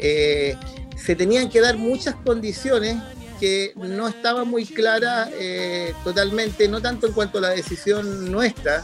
[0.96, 2.96] se tenían que dar muchas condiciones
[3.38, 8.82] que no estaba muy clara eh, totalmente, no tanto en cuanto a la decisión nuestra,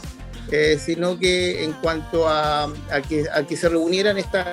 [0.51, 2.71] eh, sino que en cuanto a,
[3.07, 4.45] que, a que, se reunieran estas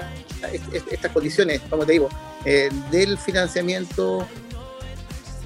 [0.90, 2.09] estas condiciones, como te digo,
[2.44, 4.26] eh, del financiamiento,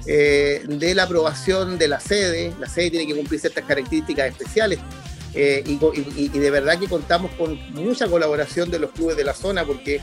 [0.05, 4.79] de la aprobación de la sede, la sede tiene que cumplir ciertas características especiales.
[5.35, 5.77] Y,
[6.15, 9.99] y, de verdad que contamos con mucha colaboración de los clubes de la zona porque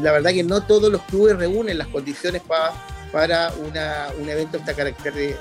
[0.00, 2.72] la verdad que no todos los clubes reúnen las condiciones para
[3.12, 3.52] para
[4.18, 5.36] un evento de esta, caracter, de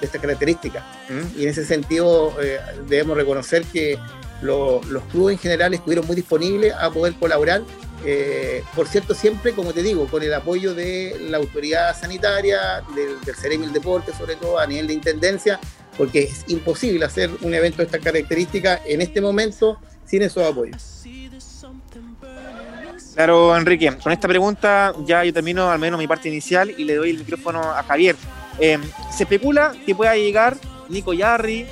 [0.00, 0.84] esta característica.
[1.08, 1.40] ¿Mm?
[1.40, 3.98] Y en ese sentido eh, debemos reconocer que
[4.42, 7.62] los clubes en general estuvieron muy disponibles a poder colaborar.
[8.06, 13.20] Eh, por cierto, siempre, como te digo, con el apoyo de la autoridad sanitaria, del,
[13.20, 15.58] del del Deporte, sobre todo a nivel de intendencia,
[15.96, 21.02] porque es imposible hacer un evento de esta característica en este momento sin esos apoyos.
[23.14, 23.96] Claro, Enrique.
[24.02, 27.18] Con esta pregunta ya yo termino al menos mi parte inicial y le doy el
[27.18, 28.16] micrófono a Javier.
[28.58, 28.78] Eh,
[29.16, 30.56] se especula que pueda llegar
[30.88, 31.66] Nico Yarri,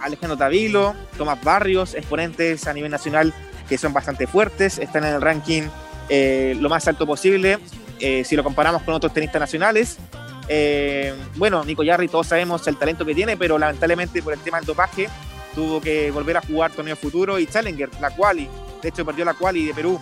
[0.00, 3.34] Alejandro Tavilo, Tomás Barrios, exponentes a nivel nacional
[3.68, 5.62] que son bastante fuertes, están en el ranking
[6.08, 7.58] eh, lo más alto posible
[7.98, 9.98] eh, si lo comparamos con otros tenistas nacionales.
[11.36, 14.66] bueno, Nico Yarri todos sabemos el talento que tiene, pero lamentablemente por el tema del
[14.66, 15.08] dopaje
[15.54, 18.48] tuvo que volver a jugar torneo futuro y Challenger, la quali.
[18.82, 19.98] De hecho, perdió la quali de Perú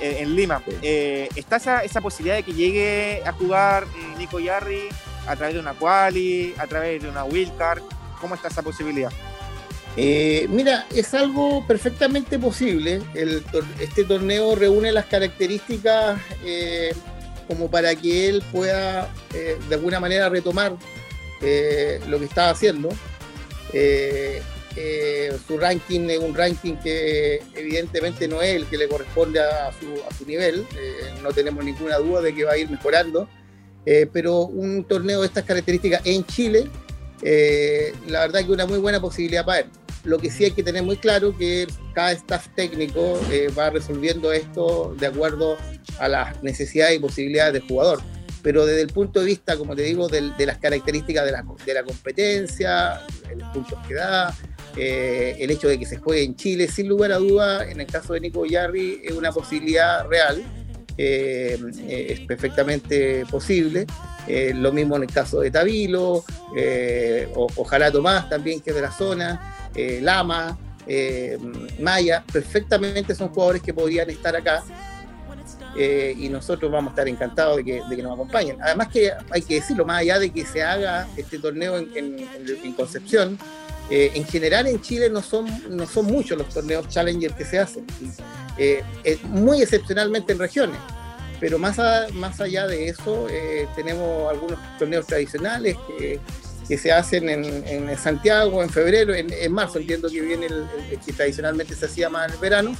[0.00, 0.62] eh, en Lima.
[0.80, 4.88] Eh, ¿Está esa, posibilidad de que llegue a jugar eh, Nico Yarri
[5.26, 7.82] a través de una quali, a través de una wildcard?
[8.20, 9.10] ¿Cómo está esa posibilidad?
[9.96, 13.02] Mira, es algo perfectamente posible.
[13.80, 16.20] este torneo reúne las características
[17.48, 22.88] como para que él pueda de alguna manera retomar lo que estaba haciendo.
[24.76, 29.70] Eh, su ranking es un ranking que evidentemente no es el que le corresponde a
[29.72, 33.28] su, nivel, eh, no tenemos ninguna duda de que va a ir mejorando,
[33.84, 36.70] eh, pero un torneo de estas características en Chile,
[38.08, 39.66] la verdad que una muy buena posibilidad para él.
[40.04, 43.20] Lo que sí hay que tener muy claro que cada staff técnico
[43.56, 45.56] va resolviendo esto de acuerdo
[45.98, 48.02] a las necesidades y posibilidades del jugador
[48.42, 51.74] pero desde el punto de vista, como te digo, de, las características de la, de
[51.74, 53.00] la competencia,
[53.36, 54.36] los puntos que da,
[54.76, 57.86] eh, el hecho de que se juegue en Chile, sin lugar a duda, en el
[57.86, 60.42] caso de Nico Yarri, es una posibilidad real,
[60.98, 61.58] eh,
[62.08, 63.86] es perfectamente posible.
[64.26, 66.24] Eh, lo mismo en el caso de Tabilo,
[67.56, 69.56] ojalá Tomás también, que es de la zona,
[70.00, 70.56] Lama,
[71.80, 74.62] Maya, perfectamente son jugadores que podrían estar acá.
[75.76, 78.60] y nosotros vamos a estar encantados de que, nos acompañen.
[78.62, 83.38] Además que hay que decirlo, más allá de que se haga este torneo en Concepción,
[83.90, 87.58] eh, en general en Chile no son, no son muchos los torneos Challenger que se
[87.58, 87.84] hacen,
[88.56, 88.82] eh,
[89.24, 90.78] muy excepcionalmente en regiones,
[91.42, 91.76] pero más,
[92.12, 96.20] más allá de eso eh, tenemos algunos torneos tradicionales que,
[96.68, 100.64] que se hacen en, en, Santiago en febrero, en, en, marzo entiendo que viene el,
[101.04, 102.76] que tradicionalmente se hacía más en el verano,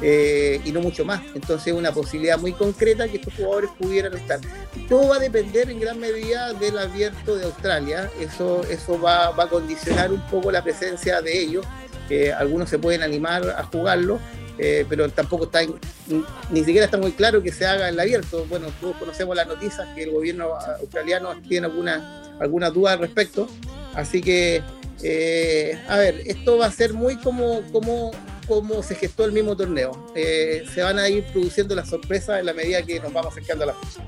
[0.00, 1.20] eh, y no mucho más.
[1.34, 4.40] Entonces, una posibilidad muy concreta que estos jugadores pudieran estar.
[4.88, 8.10] Todo va a depender en gran medida del abierto de Australia.
[8.18, 11.66] Eso, eso va, va a condicionar un poco la presencia de ellos.
[12.38, 14.20] algunos se pueden animar a jugarlo,
[14.58, 15.60] eh, pero tampoco está,
[16.50, 18.46] ni siquiera está muy claro que se haga el abierto.
[18.48, 23.48] Bueno, todos conocemos las noticias que el gobierno australiano tiene alguna, alguna duda al respecto.
[23.94, 24.62] Así que,
[25.02, 28.12] eh, a ver, esto va a ser muy como, como
[28.46, 30.12] cómo se gestó el mismo torneo.
[30.14, 33.64] Eh, se van a ir produciendo las sorpresas en la medida que nos vamos acercando
[33.64, 34.02] a la fecha.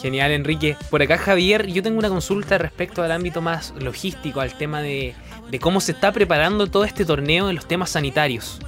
[0.00, 0.76] Genial, Enrique.
[0.90, 5.14] Por acá, Javier, yo tengo una consulta respecto al ámbito más logístico, al tema de,
[5.60, 8.58] cómo se está preparando todo este torneo en los temas sanitarios.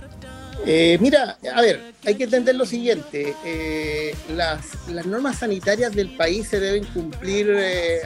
[0.67, 3.35] Eh, mira, a ver, hay que entender lo siguiente.
[3.45, 4.61] Eh, las,
[5.07, 7.57] normas sanitarias del país se deben cumplir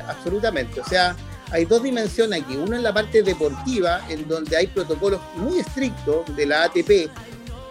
[0.07, 0.81] absolutamente.
[0.81, 1.17] O sea,
[1.51, 2.57] hay dos dimensiones aquí.
[2.57, 7.11] Una en la parte deportiva, en donde hay protocolos muy estrictos de la ATP,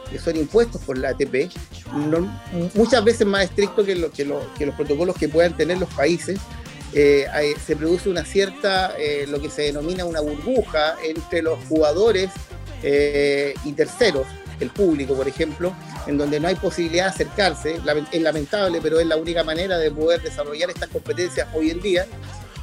[0.09, 1.49] que son impuestos por la ATP,
[2.73, 6.39] muchas veces más estrictos que, los protocolos que puedan tener los países.
[6.93, 7.27] Eh,
[7.65, 12.31] se produce una cierta, eh, lo que se denomina una burbuja entre los jugadores
[12.81, 14.25] eh, y terceros.
[14.59, 15.73] El público, por ejemplo,
[16.07, 17.79] en donde no hay posibilidad de acercarse.
[18.11, 22.05] Es lamentable, pero es la única manera de poder desarrollar estas competencias hoy en día.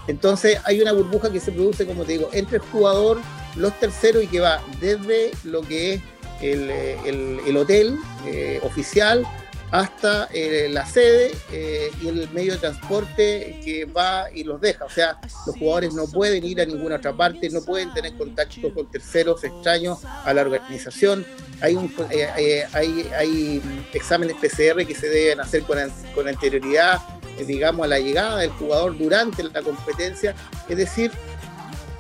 [0.09, 3.19] Entonces hay una burbuja que se produce, como te digo, entre el jugador,
[3.57, 6.03] los terceros y que va desde lo que es
[6.43, 9.27] el, el, hotel eh, oficial
[9.71, 14.85] hasta eh, la sede eh, y el medio de transporte que va y los deja.
[14.85, 18.73] O sea, los jugadores no pueden ir a ninguna otra parte, no pueden tener contacto
[18.73, 21.27] con terceros extraños a la organización.
[21.61, 25.79] Hay, un, eh, hay, hay, exámenes PCR que se deben hacer con,
[26.15, 27.01] con anterioridad,
[27.47, 30.35] digamos, a la llegada del jugador durante la competencia.
[30.69, 31.11] Es decir,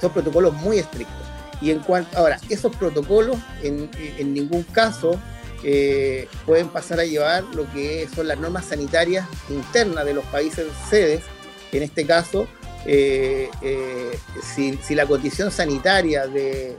[0.00, 1.16] son protocolos muy estrictos.
[1.60, 5.18] Y en cuanto, ahora, esos protocolos en, en ningún caso
[5.68, 10.64] eh, pueden pasar a llevar lo que son las normas sanitarias internas de los países
[10.88, 11.22] sedes.
[11.72, 12.46] En este caso,
[12.86, 14.16] eh, eh,
[14.54, 16.76] si, la condición sanitaria de,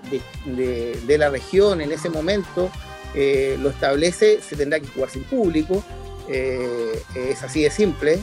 [1.06, 2.72] la región en ese momento
[3.14, 5.84] lo establece, se tendrá que jugar sin público.
[6.30, 8.22] es así de simple.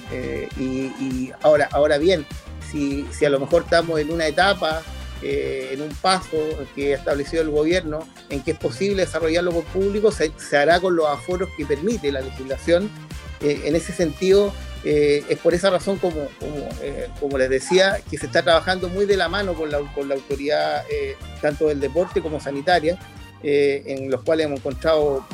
[0.58, 2.24] Y, ahora, ahora bien,
[2.72, 4.82] si, si a lo mejor estamos en una etapa
[5.26, 6.36] eh, en un paso
[6.74, 10.94] que ha establecido el gobierno en que es posible desarrollarlo por público, se, hará con
[10.96, 12.90] los aforos que permite la legislación.
[13.40, 14.52] Eh, en ese sentido,
[14.84, 16.28] eh, es por esa razón, como,
[17.20, 20.14] como, les decía, que se está trabajando muy de la mano con la, con la
[20.14, 20.84] autoridad,
[21.40, 22.98] tanto del deporte como sanitaria,
[23.42, 25.26] en los cuales hemos encontrado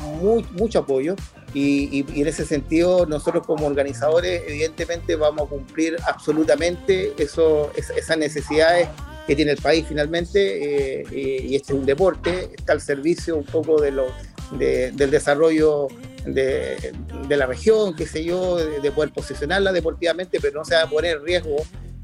[0.53, 1.17] mucho apoyo.
[1.53, 8.87] Y, en ese sentido, nosotros como organizadores, evidentemente, vamos a cumplir absolutamente eso, esas necesidades
[9.27, 13.45] que tiene el país finalmente, eh, y este es un deporte, está al servicio un
[13.45, 14.07] poco de lo,
[14.57, 15.87] del desarrollo
[16.25, 16.93] de,
[17.29, 21.17] la región, qué sé yo, de, poder posicionarla deportivamente, pero no se va a poner
[21.17, 21.55] en riesgo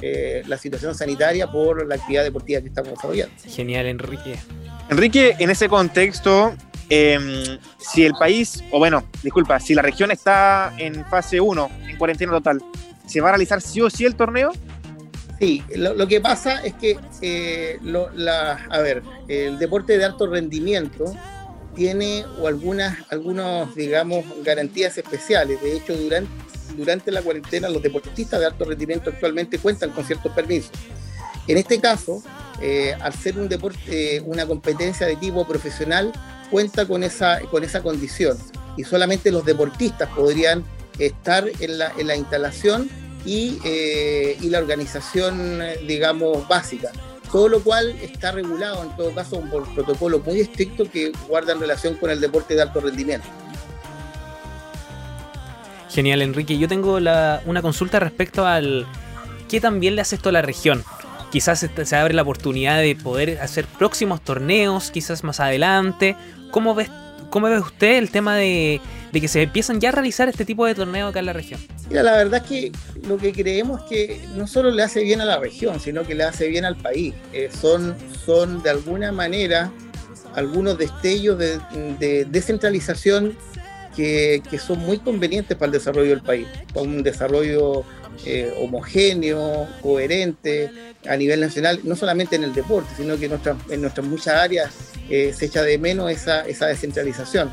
[0.01, 3.33] eh, la situación sanitaria por la actividad deportiva que estamos desarrollando.
[3.45, 4.39] Genial, Enrique.
[4.89, 6.55] Enrique, en ese contexto,
[6.89, 11.97] em, si el país, o bueno, disculpa, si la región está en fase 1, en
[11.97, 12.61] cuarentena total,
[13.05, 14.51] ¿se va a realizar sí o sí el torneo?
[15.39, 17.79] Sí, lo, que pasa es que, eh,
[18.69, 21.13] a ver, el deporte de alto rendimiento
[21.75, 25.61] tiene o algunas, algunos, digamos, garantías especiales.
[25.61, 26.31] De hecho, durante,
[26.75, 30.71] durante la cuarentena los deportistas de alto rendimiento actualmente cuentan con ciertos permisos.
[31.47, 32.23] En este caso,
[32.59, 36.11] eh, al ser un deporte, una competencia de tipo profesional,
[36.49, 38.37] cuenta con esa, con esa condición
[38.75, 40.63] y solamente los deportistas podrían
[40.97, 42.89] estar en la, en la instalación
[43.27, 46.91] eh, y, la organización, digamos, básica.
[47.31, 51.95] Todo lo cual está regulado, en todo caso, por protocolos muy estrictos que guardan relación
[51.95, 53.27] con el deporte de alto rendimiento.
[55.89, 56.57] Genial, Enrique.
[56.57, 58.85] Yo tengo una consulta respecto al
[59.49, 60.83] qué también le hace esto a la región.
[61.31, 66.15] Quizás se, abre la oportunidad de poder hacer próximos torneos, quizás más adelante.
[66.51, 66.89] ¿Cómo ves,
[67.29, 70.65] cómo ve usted el tema de, de que se empiezan ya a realizar este tipo
[70.65, 71.59] de torneos acá en la región?
[71.89, 72.71] Mira, la verdad es que
[73.07, 76.15] lo que creemos es que no solo le hace bien a la región, sino que
[76.15, 77.13] le hace bien al país.
[77.33, 79.71] Eh, son, son de alguna manera
[80.35, 83.35] algunos destellos de, descentralización
[83.95, 87.83] que, son muy convenientes para el desarrollo del país, para un desarrollo
[88.25, 90.69] eh, homogéneo, coherente
[91.07, 94.71] a nivel nacional, no solamente en el deporte, sino que en, en nuestras muchas áreas
[95.09, 97.51] eh, se echa de menos esa, esa descentralización.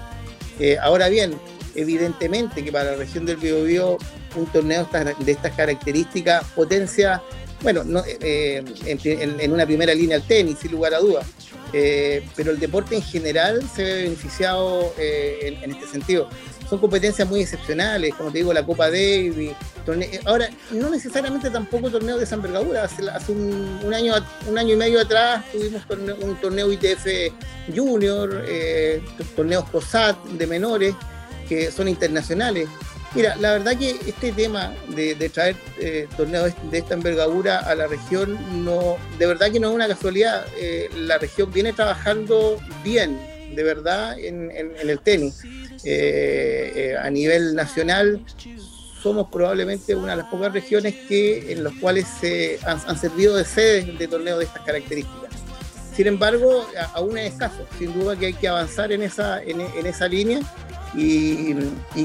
[0.81, 1.35] ahora bien,
[1.75, 3.99] evidentemente que para la región del Biobío
[4.37, 4.89] un torneo
[5.19, 7.23] de estas características potencia,
[7.63, 7.83] bueno,
[8.21, 11.27] eh, en, una primera línea el tenis, sin lugar a dudas,
[11.73, 16.29] eh, pero el deporte en general se ve beneficiado eh, en, este sentido.
[16.69, 19.53] Son competencias muy excepcionales, como te digo, la Copa Davis.
[20.25, 22.85] Ahora, no necesariamente tampoco torneos de esa envergadura.
[22.85, 24.15] Hace, un, año,
[24.49, 25.83] un año y medio atrás tuvimos
[26.23, 27.07] un torneo ITF
[27.75, 28.45] Junior,
[29.37, 30.95] torneos COSAT de menores
[31.49, 32.69] que son internacionales.
[33.15, 37.87] Mira, la verdad que este tema de, traer eh, torneos de esta envergadura a la
[37.87, 40.45] región, no, de verdad que no es una casualidad.
[40.57, 43.17] Eh, la región viene trabajando bien,
[43.55, 45.43] de verdad, en, el tenis.
[45.85, 48.25] Eh, a nivel nacional,
[49.03, 53.45] somos probablemente una de las pocas regiones que, en las cuales se han, servido de
[53.45, 55.31] sedes de torneos de estas características.
[55.95, 57.67] Sin embargo, aún es escaso.
[57.79, 60.41] Sin duda que hay que avanzar en esa, en esa línea
[60.97, 61.55] y,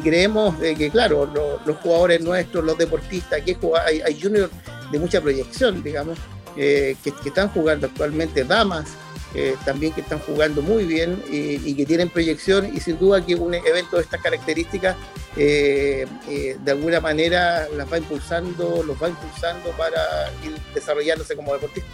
[0.04, 4.52] creemos que, claro, los jugadores nuestros, los deportistas, hay juniors
[4.92, 6.18] de mucha proyección, digamos,
[6.58, 8.90] eh, que, están jugando actualmente, damas
[9.36, 13.36] eh, también que están jugando muy bien y, que tienen proyección y sin duda que
[13.36, 14.96] un evento de estas características
[15.38, 21.92] eh, de alguna manera las va impulsando, los va impulsando para ir desarrollándose como deportistas.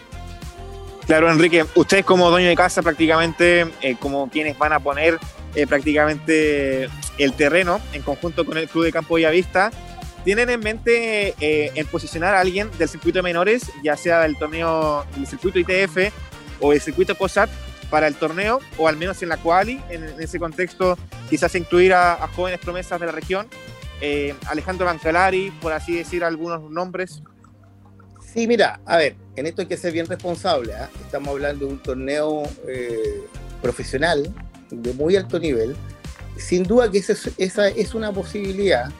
[1.06, 3.68] Claro, Enrique, ustedes como dueño de casa prácticamente,
[4.00, 5.20] como quienes van a poner
[5.56, 9.72] eh, prácticamente el terreno en conjunto con el Club de Campo Villavista,
[10.26, 14.38] tienen en mente eh, en posicionar a alguien del circuito de menores, ya sea del
[14.38, 16.12] torneo, del circuito ITF
[16.60, 17.50] o el circuito COSAT,
[17.90, 20.98] para el torneo, o al menos en la quali, en, ese contexto,
[21.30, 23.48] quizás incluir a, a jóvenes promesas de la región.
[24.02, 27.22] Eh, Alejandro Bancalari, por así decir algunos nombres.
[28.34, 30.74] Sí, mira, a ver, en esto hay que ser bien responsable.
[30.74, 30.90] ¿ah?
[31.06, 33.24] Estamos hablando de un torneo eh,
[33.62, 34.34] profesional
[34.70, 35.76] de muy alto nivel.
[36.38, 38.92] Sin duda que esa es, esa es una posibilidad,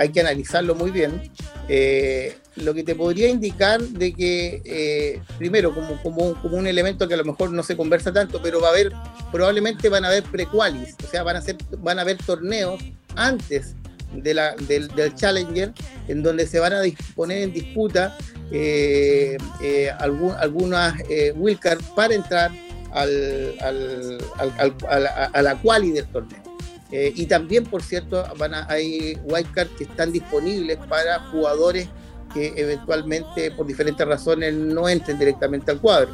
[0.00, 1.30] hay que analizarlo muy bien.
[1.68, 7.18] Eh, lo que te podría indicar de que, eh, primero, como, un elemento que a
[7.18, 8.92] lo mejor no se conversa tanto, pero va a haber,
[9.30, 12.82] probablemente van a haber prequalis, o sea, van a, ser, van a haber torneos
[13.14, 13.74] antes
[14.14, 15.72] de la, del, Challenger,
[16.08, 16.80] en donde se van a
[17.14, 18.16] poner en disputa
[18.50, 20.94] eh, eh, algún, algunas
[21.36, 22.50] wildcards para entrar
[22.92, 26.49] al, a, la, a, la, quali del torneo.
[26.92, 31.88] Eh, y también, por cierto, van a, hay wildcards que están disponibles para jugadores
[32.34, 36.10] que eventualmente, por diferentes razones, no entren directamente al cuadro.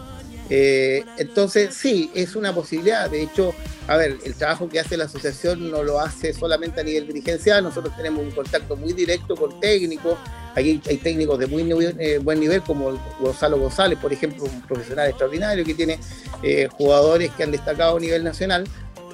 [0.48, 3.10] Eh, entonces, sí, es una posibilidad.
[3.10, 3.52] De hecho,
[3.88, 7.64] a ver, el trabajo que hace la asociación no lo hace solamente a nivel dirigencial.
[7.64, 10.18] Nosotros tenemos un contacto muy directo con técnicos.
[10.54, 11.68] Aquí hay técnicos de muy
[11.98, 15.98] eh, buen nivel, como Gonzalo González, por ejemplo, un profesional extraordinario que tiene
[16.78, 18.64] jugadores que han destacado a nivel nacional.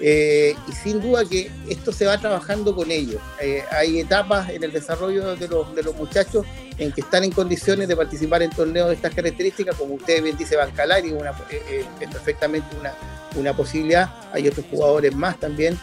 [0.05, 3.21] Eh, y sin duda que esto se va trabajando con ellos.
[3.41, 6.45] Eh, hay etapas en el desarrollo de los, de los, muchachos
[6.77, 10.37] en que están en condiciones de participar en torneos de estas características, como usted bien
[10.37, 12.93] dice, Bancalari, eh, es perfectamente una,
[13.37, 14.13] una, posibilidad.
[14.33, 15.79] Hay otros jugadores más también,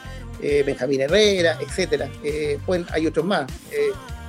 [0.65, 2.09] Benjamín Herrera, etcétera.
[2.65, 3.49] Pues, hay otros más.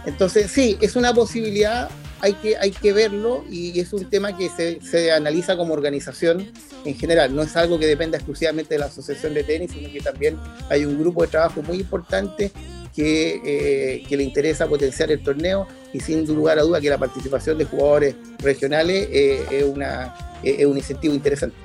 [0.07, 1.88] entonces, sí, es una posibilidad
[2.21, 6.51] hay que, hay que verlo y es un tema que se, se, analiza como organización
[6.85, 7.35] en general.
[7.35, 10.85] No es algo que dependa exclusivamente de la Asociación de Tenis, sino que también hay
[10.85, 12.51] un grupo de trabajo muy importante
[12.95, 16.99] que, eh, que le interesa potenciar el torneo y sin lugar a duda que la
[16.99, 21.57] participación de jugadores regionales eh, es, una, es un incentivo interesante.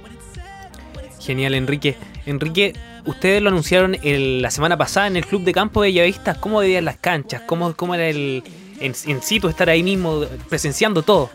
[1.20, 1.95] Genial, Enrique.
[2.26, 2.74] Enrique,
[3.06, 6.36] ustedes lo anunciaron el, la semana pasada en el Club de Campo de Bellavista.
[6.36, 7.41] ¿Cómo veían las canchas?
[7.47, 8.43] ¿Cómo, cómo era el,
[8.80, 11.30] en, en situ, estar ahí mismo presenciando todo.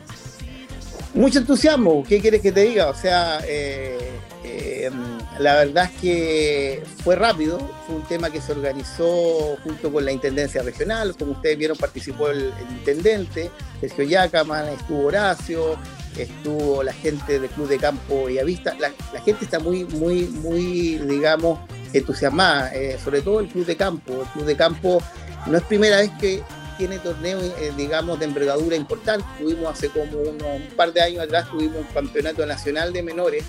[1.15, 2.89] Mucho entusiasmo, ¿qué quieres que te diga?
[2.89, 3.99] O sea, eh,
[4.45, 4.91] eh,
[5.41, 10.13] la verdad es que fue rápido, fue un tema que se organizó junto con la
[10.13, 15.77] Intendencia Regional, como ustedes vieron participó el, Intendente, Sergio Yacaman, estuvo Horacio,
[16.17, 20.27] estuvo la gente del Club de Campo y Avista, la, la gente está muy, muy,
[20.27, 21.59] muy, digamos,
[21.93, 25.03] entusiasmada, eh, sobre todo el Club de Campo, el Club de Campo
[25.47, 26.43] no es primera vez que
[26.81, 29.27] tiene torneos, eh, digamos, de envergadura importante.
[29.39, 33.45] Tuvimos hace como un par de años atrás, tuvimos un campeonato nacional de menores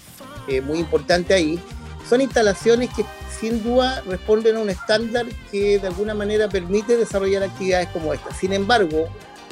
[0.49, 1.57] eh, muy importante ahí.
[2.09, 3.05] Son instalaciones que
[3.39, 8.34] sin duda responden a un estándar que de alguna manera permite desarrollar actividades como esta.
[8.34, 9.07] Sin embargo,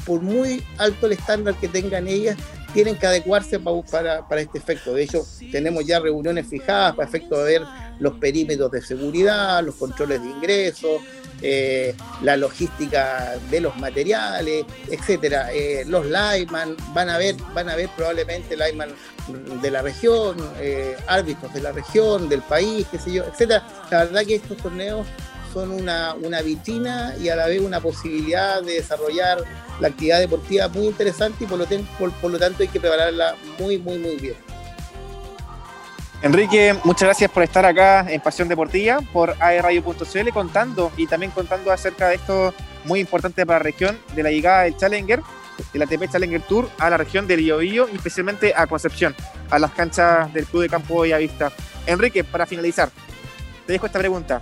[0.05, 2.35] por muy alto el estándar que tengan ellas,
[2.73, 4.93] tienen que adecuarse para, para, este efecto.
[4.93, 7.67] De hecho, tenemos ya reuniones fijadas para efecto de ver
[7.99, 10.99] los perímetros de seguridad, los controles de ingreso,
[11.41, 15.53] eh, la logística de los materiales, etcétera.
[15.53, 18.89] Eh, los lineman van a ver, van a ver probablemente lineman
[19.61, 23.65] de la región, eh, árbitros de la región, del país, qué sé yo, etcétera.
[23.89, 25.05] La verdad que estos torneos
[25.53, 29.43] son una, una vitrina y a la vez una posibilidad de desarrollar
[29.79, 34.15] la actividad deportiva muy interesante y por lo, tanto hay que prepararla muy, muy, muy
[34.17, 34.35] bien.
[36.21, 41.71] Enrique, muchas gracias por estar acá en Pasión Deportiva por aerradio.cl contando y también contando
[41.71, 45.21] acerca de esto muy importante para la región de la llegada del Challenger,
[45.71, 49.15] del ATP Challenger Tour a la región del Biobío y especialmente a Concepción,
[49.49, 51.53] a las canchas del Club de Campo Bellavista.
[51.85, 52.89] Enrique, para finalizar,
[53.65, 54.41] te dejo esta pregunta.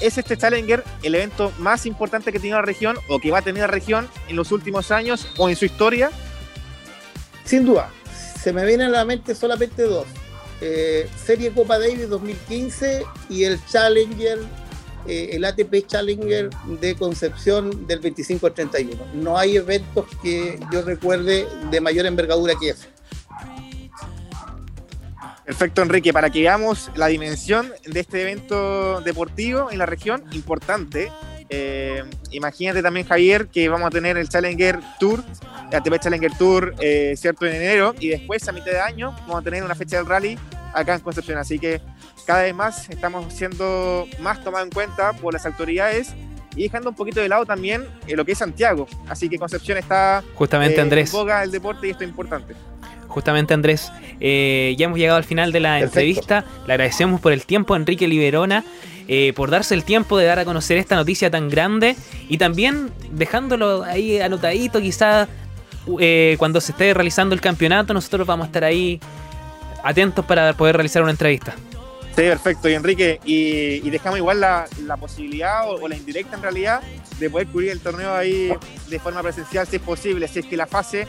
[0.00, 3.42] ¿Es este Challenger el evento más importante que tiene la región o que va a
[3.42, 6.10] tener la región en los últimos años o en su historia?
[7.44, 7.90] Sin duda.
[8.42, 10.06] Se me vienen a la mente solamente dos.
[10.60, 14.38] Eh, Serie Copa Davis 2015 y el Challenger,
[15.06, 19.02] eh, el ATP Challenger de Concepción del 25 al 31.
[19.14, 22.86] No hay eventos que yo recuerde de mayor envergadura que eso.
[25.46, 26.12] Perfecto, Enrique.
[26.12, 31.10] Para que veamos la dimensión de este evento deportivo en la región, importante.
[31.48, 35.22] Eh, imagínate también, Javier, que vamos a tener el Challenger Tour,
[35.70, 37.46] el ATP Challenger Tour, eh, ¿cierto?
[37.46, 40.36] En enero, y después, a mitad de año, vamos a tener una fecha del rally
[40.74, 41.38] acá en Concepción.
[41.38, 41.80] Así que
[42.26, 46.12] cada vez más estamos siendo más tomados en cuenta por las autoridades
[46.56, 48.88] y dejando un poquito de lado también eh, lo que es Santiago.
[49.08, 52.54] Así que Concepción está justamente Andrés en boga del deporte y esto es importante.
[53.16, 53.90] Justamente Andrés,
[54.20, 56.00] eh, ya hemos llegado al final de la Perfecto.
[56.00, 56.44] entrevista.
[56.66, 58.62] Le agradecemos por el tiempo a Enrique Liberona,
[59.08, 61.96] eh, por darse el tiempo de dar a conocer esta noticia tan grande
[62.28, 65.28] y también dejándolo ahí anotadito, quizás
[65.98, 69.00] eh, cuando se esté realizando el campeonato, nosotros vamos a estar ahí
[69.82, 71.54] atentos para poder realizar una entrevista.
[72.14, 72.68] Sí, perfecto.
[72.68, 76.82] Y Enrique, y, y dejamos igual la, la posibilidad o, o la indirecta en realidad
[77.18, 78.52] de poder cubrir el torneo ahí
[78.90, 81.08] de forma presencial si es posible, si es que la fase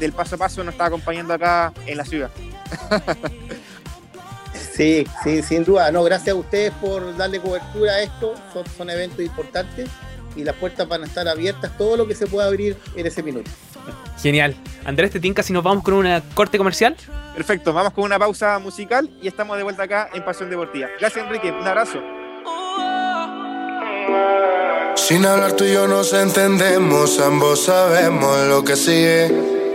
[0.00, 2.30] del paso a paso nos está acompañando acá en la ciudad.
[4.72, 5.92] Sí, sí, sin duda.
[5.92, 8.34] No, gracias a ustedes por darle cobertura a esto.
[8.52, 9.90] Son, son eventos importantes
[10.36, 13.22] y las puertas van a estar abiertas, todo lo que se pueda abrir en ese
[13.22, 13.50] minuto.
[14.20, 14.54] Genial.
[14.84, 16.96] Andrés, te tinca si nos vamos con una corte comercial.
[17.34, 20.88] Perfecto, vamos con una pausa musical y estamos de vuelta acá en Pasión Deportiva.
[20.98, 22.00] Gracias Enrique, un abrazo.
[24.96, 29.69] Sin hablar tú y yo nos entendemos, ambos sabemos lo que sigue.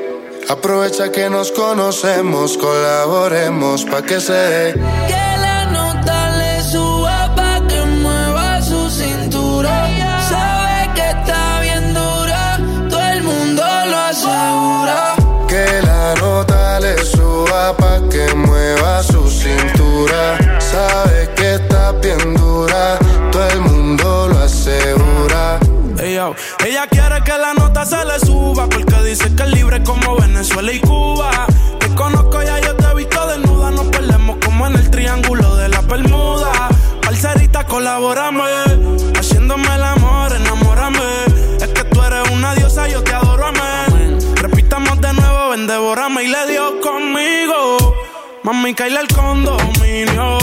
[0.47, 4.73] Aprovecha que nos conocemos, colaboremos pa' que se dé.
[4.73, 9.89] Que la nota le suba pa' que mueva su cintura.
[10.29, 15.15] Sabe que está bien dura, todo el mundo lo asegura.
[15.47, 20.37] Que la nota le suba pa' que mueva su cintura.
[20.59, 22.99] Sabe que está bien dura,
[23.31, 25.59] todo el mundo lo asegura.
[25.97, 26.35] Ey, yo.
[26.75, 30.73] Ella quiere que la nota se le suba porque dice que es libre como Venezuela
[30.73, 31.47] y Cuba.
[31.79, 33.71] Te conozco ya, yo te he visto desnuda.
[33.71, 36.67] Nos perdemos como en el triángulo de la Bermuda.
[37.01, 38.43] Parcerita, colaborame.
[39.17, 40.99] Haciéndome el amor, enamórame.
[41.61, 44.19] Es que tú eres una diosa, yo te adoro, amén.
[44.35, 47.95] Repitamos de nuevo, ven, devórame y le dio conmigo.
[48.43, 50.39] Mami, caíle el condominio.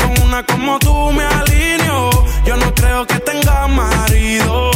[0.00, 2.10] Con una como tú me alineo.
[2.44, 4.75] Yo no creo que tenga marido.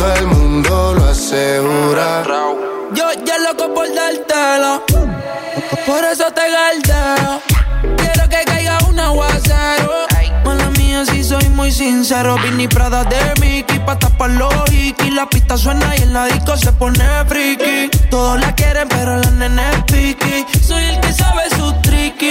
[0.00, 2.24] todo el mundo lo asegura.
[2.94, 4.82] Yo ya loco por dártelo,
[5.86, 7.49] por eso te galdeo.
[11.50, 12.36] Muy sincero.
[12.42, 15.12] Vini Prada de Mickey, pa' tapar los hikis.
[15.12, 17.90] La pista suena y en la disco se pone friki.
[18.10, 20.46] Todos la quieren, pero la nena es piqui.
[20.62, 22.26] Soy el que sabe su tricky.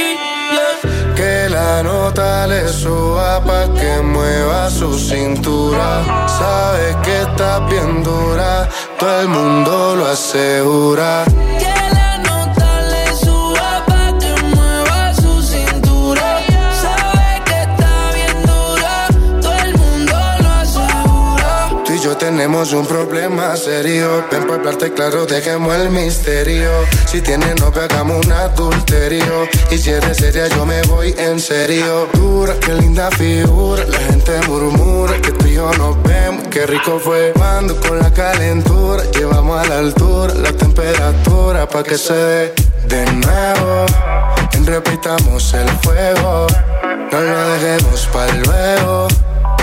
[0.51, 1.15] yeah.
[1.15, 6.03] Que la nota le suba pa' que mueva su cintura.
[6.28, 11.26] Sabe que está bien dura, todo el mundo lo asegura.
[22.39, 24.23] Tenemos un problema serio.
[24.31, 26.69] Ven para hablarte claro, dejemos el misterio.
[27.05, 29.45] Si tienes novia, hagamos un adulterio.
[29.69, 32.07] Y si eres seria, yo me voy en serio.
[32.13, 33.83] Dura, qué linda figura.
[33.83, 36.47] La gente murmura que tú y yo nos vemos.
[36.47, 41.97] Qué rico fue cuando con la calentura llevamos a la altura la temperatura pa' que
[41.97, 42.53] se dé
[42.87, 43.85] de nuevo.
[44.63, 46.47] Repitamos el fuego.
[47.11, 49.28] No lo dejemos para luego.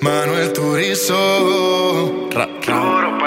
[0.00, 1.14] Manuel Turizo.
[2.66, 3.23] Duro para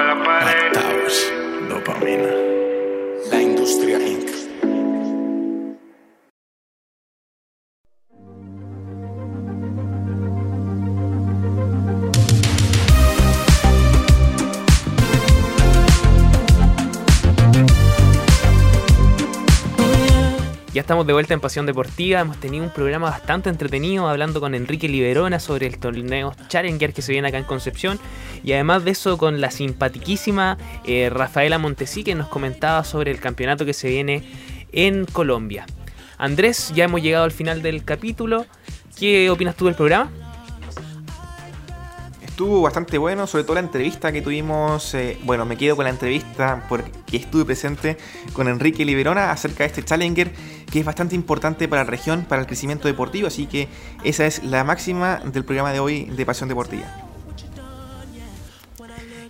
[20.78, 22.20] Ya estamos de vuelta en Pasión Deportiva.
[22.20, 27.02] Hemos tenido un programa bastante entretenido hablando con Enrique Liberona sobre el torneo Challenger que
[27.02, 27.98] se viene acá en Concepción.
[28.44, 33.20] Y además de eso, con la simpatiquísima eh, Rafaela Montesí que nos comentaba sobre el
[33.20, 34.22] campeonato que se viene
[34.72, 35.66] en Colombia.
[36.20, 38.46] Andrés, ya hemos llegado al final del capítulo.
[39.00, 40.27] ¿Qué opinas tú del programa?
[42.38, 44.94] Estuvo bastante bueno, sobre todo la entrevista que tuvimos.
[44.94, 47.98] eh, bueno, me quedo con la entrevista porque estuve presente
[48.32, 50.32] con Enrique Liberona acerca de este Challenger
[50.72, 53.26] que es bastante importante para la región, para el crecimiento deportivo.
[53.26, 53.68] Así que
[54.04, 56.86] esa es la máxima del programa de hoy de Pasión Deportiva.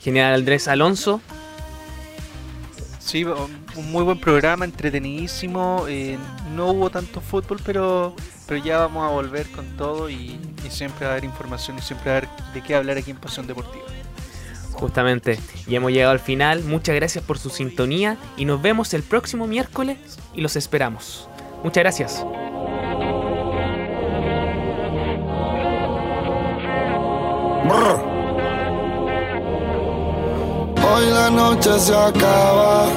[0.02, 1.22] General Andrés Alonso,
[3.00, 5.86] Sí, un muy buen programa, entretenidísimo.
[5.88, 6.18] eh,
[6.54, 8.14] no hubo tanto fútbol, pero,
[8.48, 11.82] pero ya vamos a volver con todo y, y siempre va a haber información y
[11.82, 13.86] siempre va a haber de qué hablar aquí en Pasión Deportiva.
[14.74, 16.64] justamente, ya hemos llegado al final.
[16.64, 19.98] Muchas gracias por su sintonía y nos vemos el próximo miércoles
[20.34, 21.30] y los esperamos.
[21.64, 22.26] Muchas gracias.
[30.90, 32.88] Hoy la noche se acaba,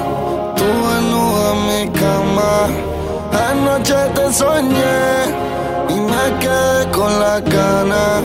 [0.55, 2.90] tú en mi cama.
[3.33, 5.51] Anoche te soñé
[5.89, 8.21] y me quedé con la gana.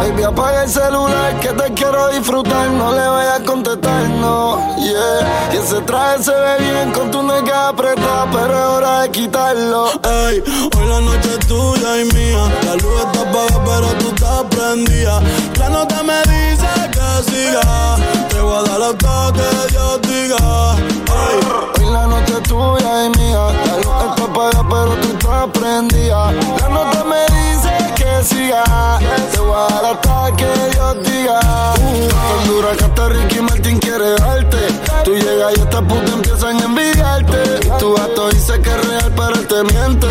[0.00, 2.68] Baby, apaga el celular que te quiero disfrutar.
[2.70, 4.58] No le vayas a contestar, no.
[4.78, 5.52] Yeah.
[5.52, 9.90] Y ese traje se ve bien con tu nega apretada, pero es hora de quitarlo.
[10.04, 10.42] Ey,
[10.76, 12.44] hoy la noche es tuya y mía.
[12.66, 15.20] La luz está apagada, pero tú estás prendida.
[15.58, 17.96] La nota me dice que siga.
[18.28, 20.74] Te voy a dar hasta que Dios diga.
[21.10, 23.75] Hoy la noche es tuya y mía.
[24.08, 26.32] Está apagada, pero tú estás prendida.
[26.60, 28.98] La nota me dice que siga.
[29.32, 31.40] Te voy a dar hasta que Dios diga.
[31.40, 34.58] Tan dura que hasta Ricky Martin quiere darte.
[35.04, 37.60] Tú llegas y estas putas empiezan a envidiarte.
[37.78, 40.06] Tu gato dice que es real, pero él te miente.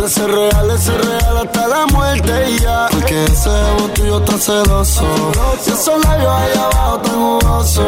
[0.00, 2.88] De ser real, es ser real hasta la muerte y ya.
[3.24, 5.04] Ese ego tuyo está celoso.
[5.66, 7.86] Y esos labios allá abajo tan jugosos.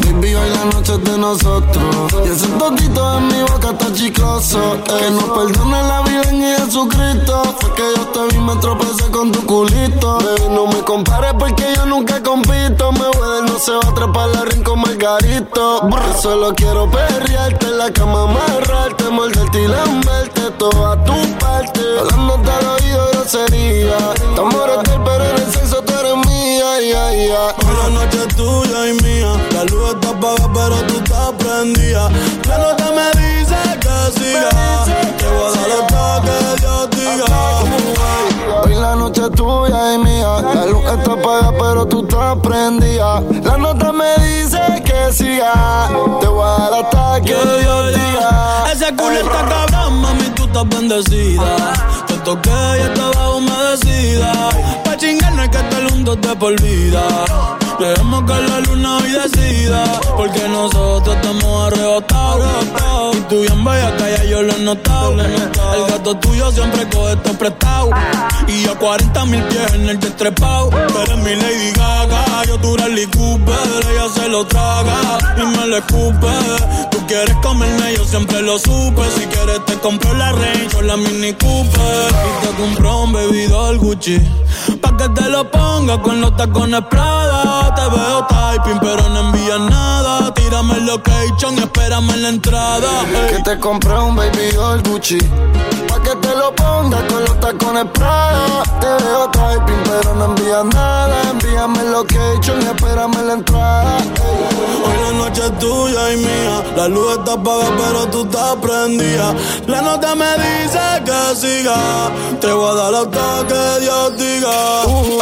[0.00, 2.12] Baby, hoy la noche de nosotros.
[2.26, 4.58] Y ese totito en mi boca está chicloso.
[4.84, 7.42] Que nos perdone la vida en Jesucristo.
[7.58, 10.18] Fue que yo te vi, me tropecé con tu culito.
[10.18, 12.92] Baby, no me compares porque yo nunca compito.
[12.92, 15.88] Me voy no se va a atrapar la rin con Margarito.
[15.88, 21.80] Yo solo quiero perrearte en la cama, amarrarte, morderte y lamberte toda tu parte.
[22.00, 27.54] Hablándote al oído Estamos hotel, pero en el sexo tú eres mía, ya, ya.
[27.82, 29.32] la noche tuya y mía.
[29.50, 32.10] La luz está apagada, pero tú estás prendida.
[32.46, 34.50] La nota me dice que siga.
[35.16, 38.62] Te voy a dar hasta que Dios diga.
[38.62, 40.42] Hoy la noche tuya y mía.
[40.54, 43.22] La luz está apagada, pero tú estás prendida.
[43.42, 45.88] La nota me dice que siga.
[46.20, 48.70] Te voy a dar hasta que Dios diga.
[48.70, 52.03] Ese culo está cabrón, mami, tú estás bendecida.
[52.24, 54.32] Toqué y estaba humedecida.
[54.82, 57.63] Pa' chingar no hay que estar juntos de por.
[57.78, 59.84] Dejemos que la luna hoy decida.
[60.16, 62.46] Porque nosotros estamos arrebatados.
[63.16, 65.12] Y tú bien bella, que ya yo lo he notado.
[65.12, 67.90] El gato tuyo siempre coge esto prestado.
[68.48, 69.98] Y a 40 mil pies en el.
[70.24, 72.44] Tú eres mi Lady Gaga.
[72.46, 73.86] Yo tu Rally Cooper.
[73.90, 76.88] Ella se lo traga y me lo escupe.
[76.90, 79.02] Tú quieres comerme, yo siempre lo supe.
[79.16, 82.12] Si quieres, te compro la Range o la Mini Cooper.
[82.12, 84.20] Y te compro un bebidor Gucci.
[84.80, 87.74] Pa' que te lo ponga con los tacones Prada.
[87.74, 89.93] Te veo typing, pero no envías nada.
[90.44, 92.90] Tírame el location y espérame en la entrada.
[93.30, 95.18] Que te compré un baby doll Gucci
[95.88, 100.64] Pa' que te lo pongas con los tacones Prada Te veo typing pero no envías
[100.66, 103.96] nada Envíame el location y espérame en la entrada.
[104.84, 106.62] Hoy la noche es tuya y mía.
[106.76, 109.34] La luz está apagada, pero tú estás prendida.
[109.66, 112.10] La nota me dice que siga.
[112.40, 114.84] Te voy a dar hasta que Dios diga.
[114.86, 115.20] Uh,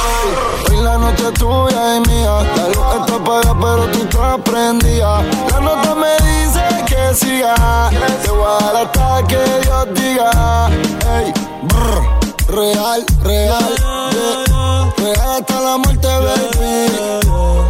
[0.69, 2.43] Hoy la noche es tuya y mía.
[2.57, 7.91] La luz está apagada pero tú estás La nota me dice que siga.
[8.23, 10.69] Te voy a dar hasta que Dios diga.
[11.17, 13.75] Ey, brr, Real, real
[14.13, 14.93] yeah.
[14.99, 16.73] Real hasta la muerte baby.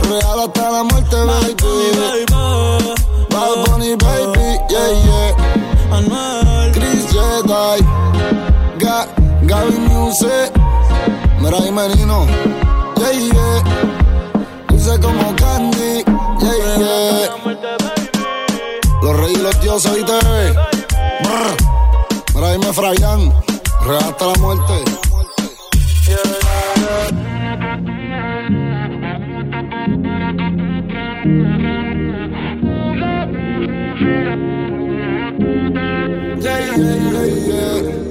[0.09, 2.25] Real hasta la muerte baby.
[3.31, 6.73] Bad Bunny baby Yeah, yeah.
[6.73, 7.83] Chris Jedi.
[8.79, 9.07] Ga
[9.43, 10.53] Gaby Music
[11.41, 12.51] Mira y
[19.23, 20.12] Los reyes y los dioses, ¿oíste?
[21.23, 21.57] Brr.
[22.35, 22.73] Mira, dime
[23.99, 24.73] hasta la muerte
[36.41, 38.01] Yeah, yeah, yeah.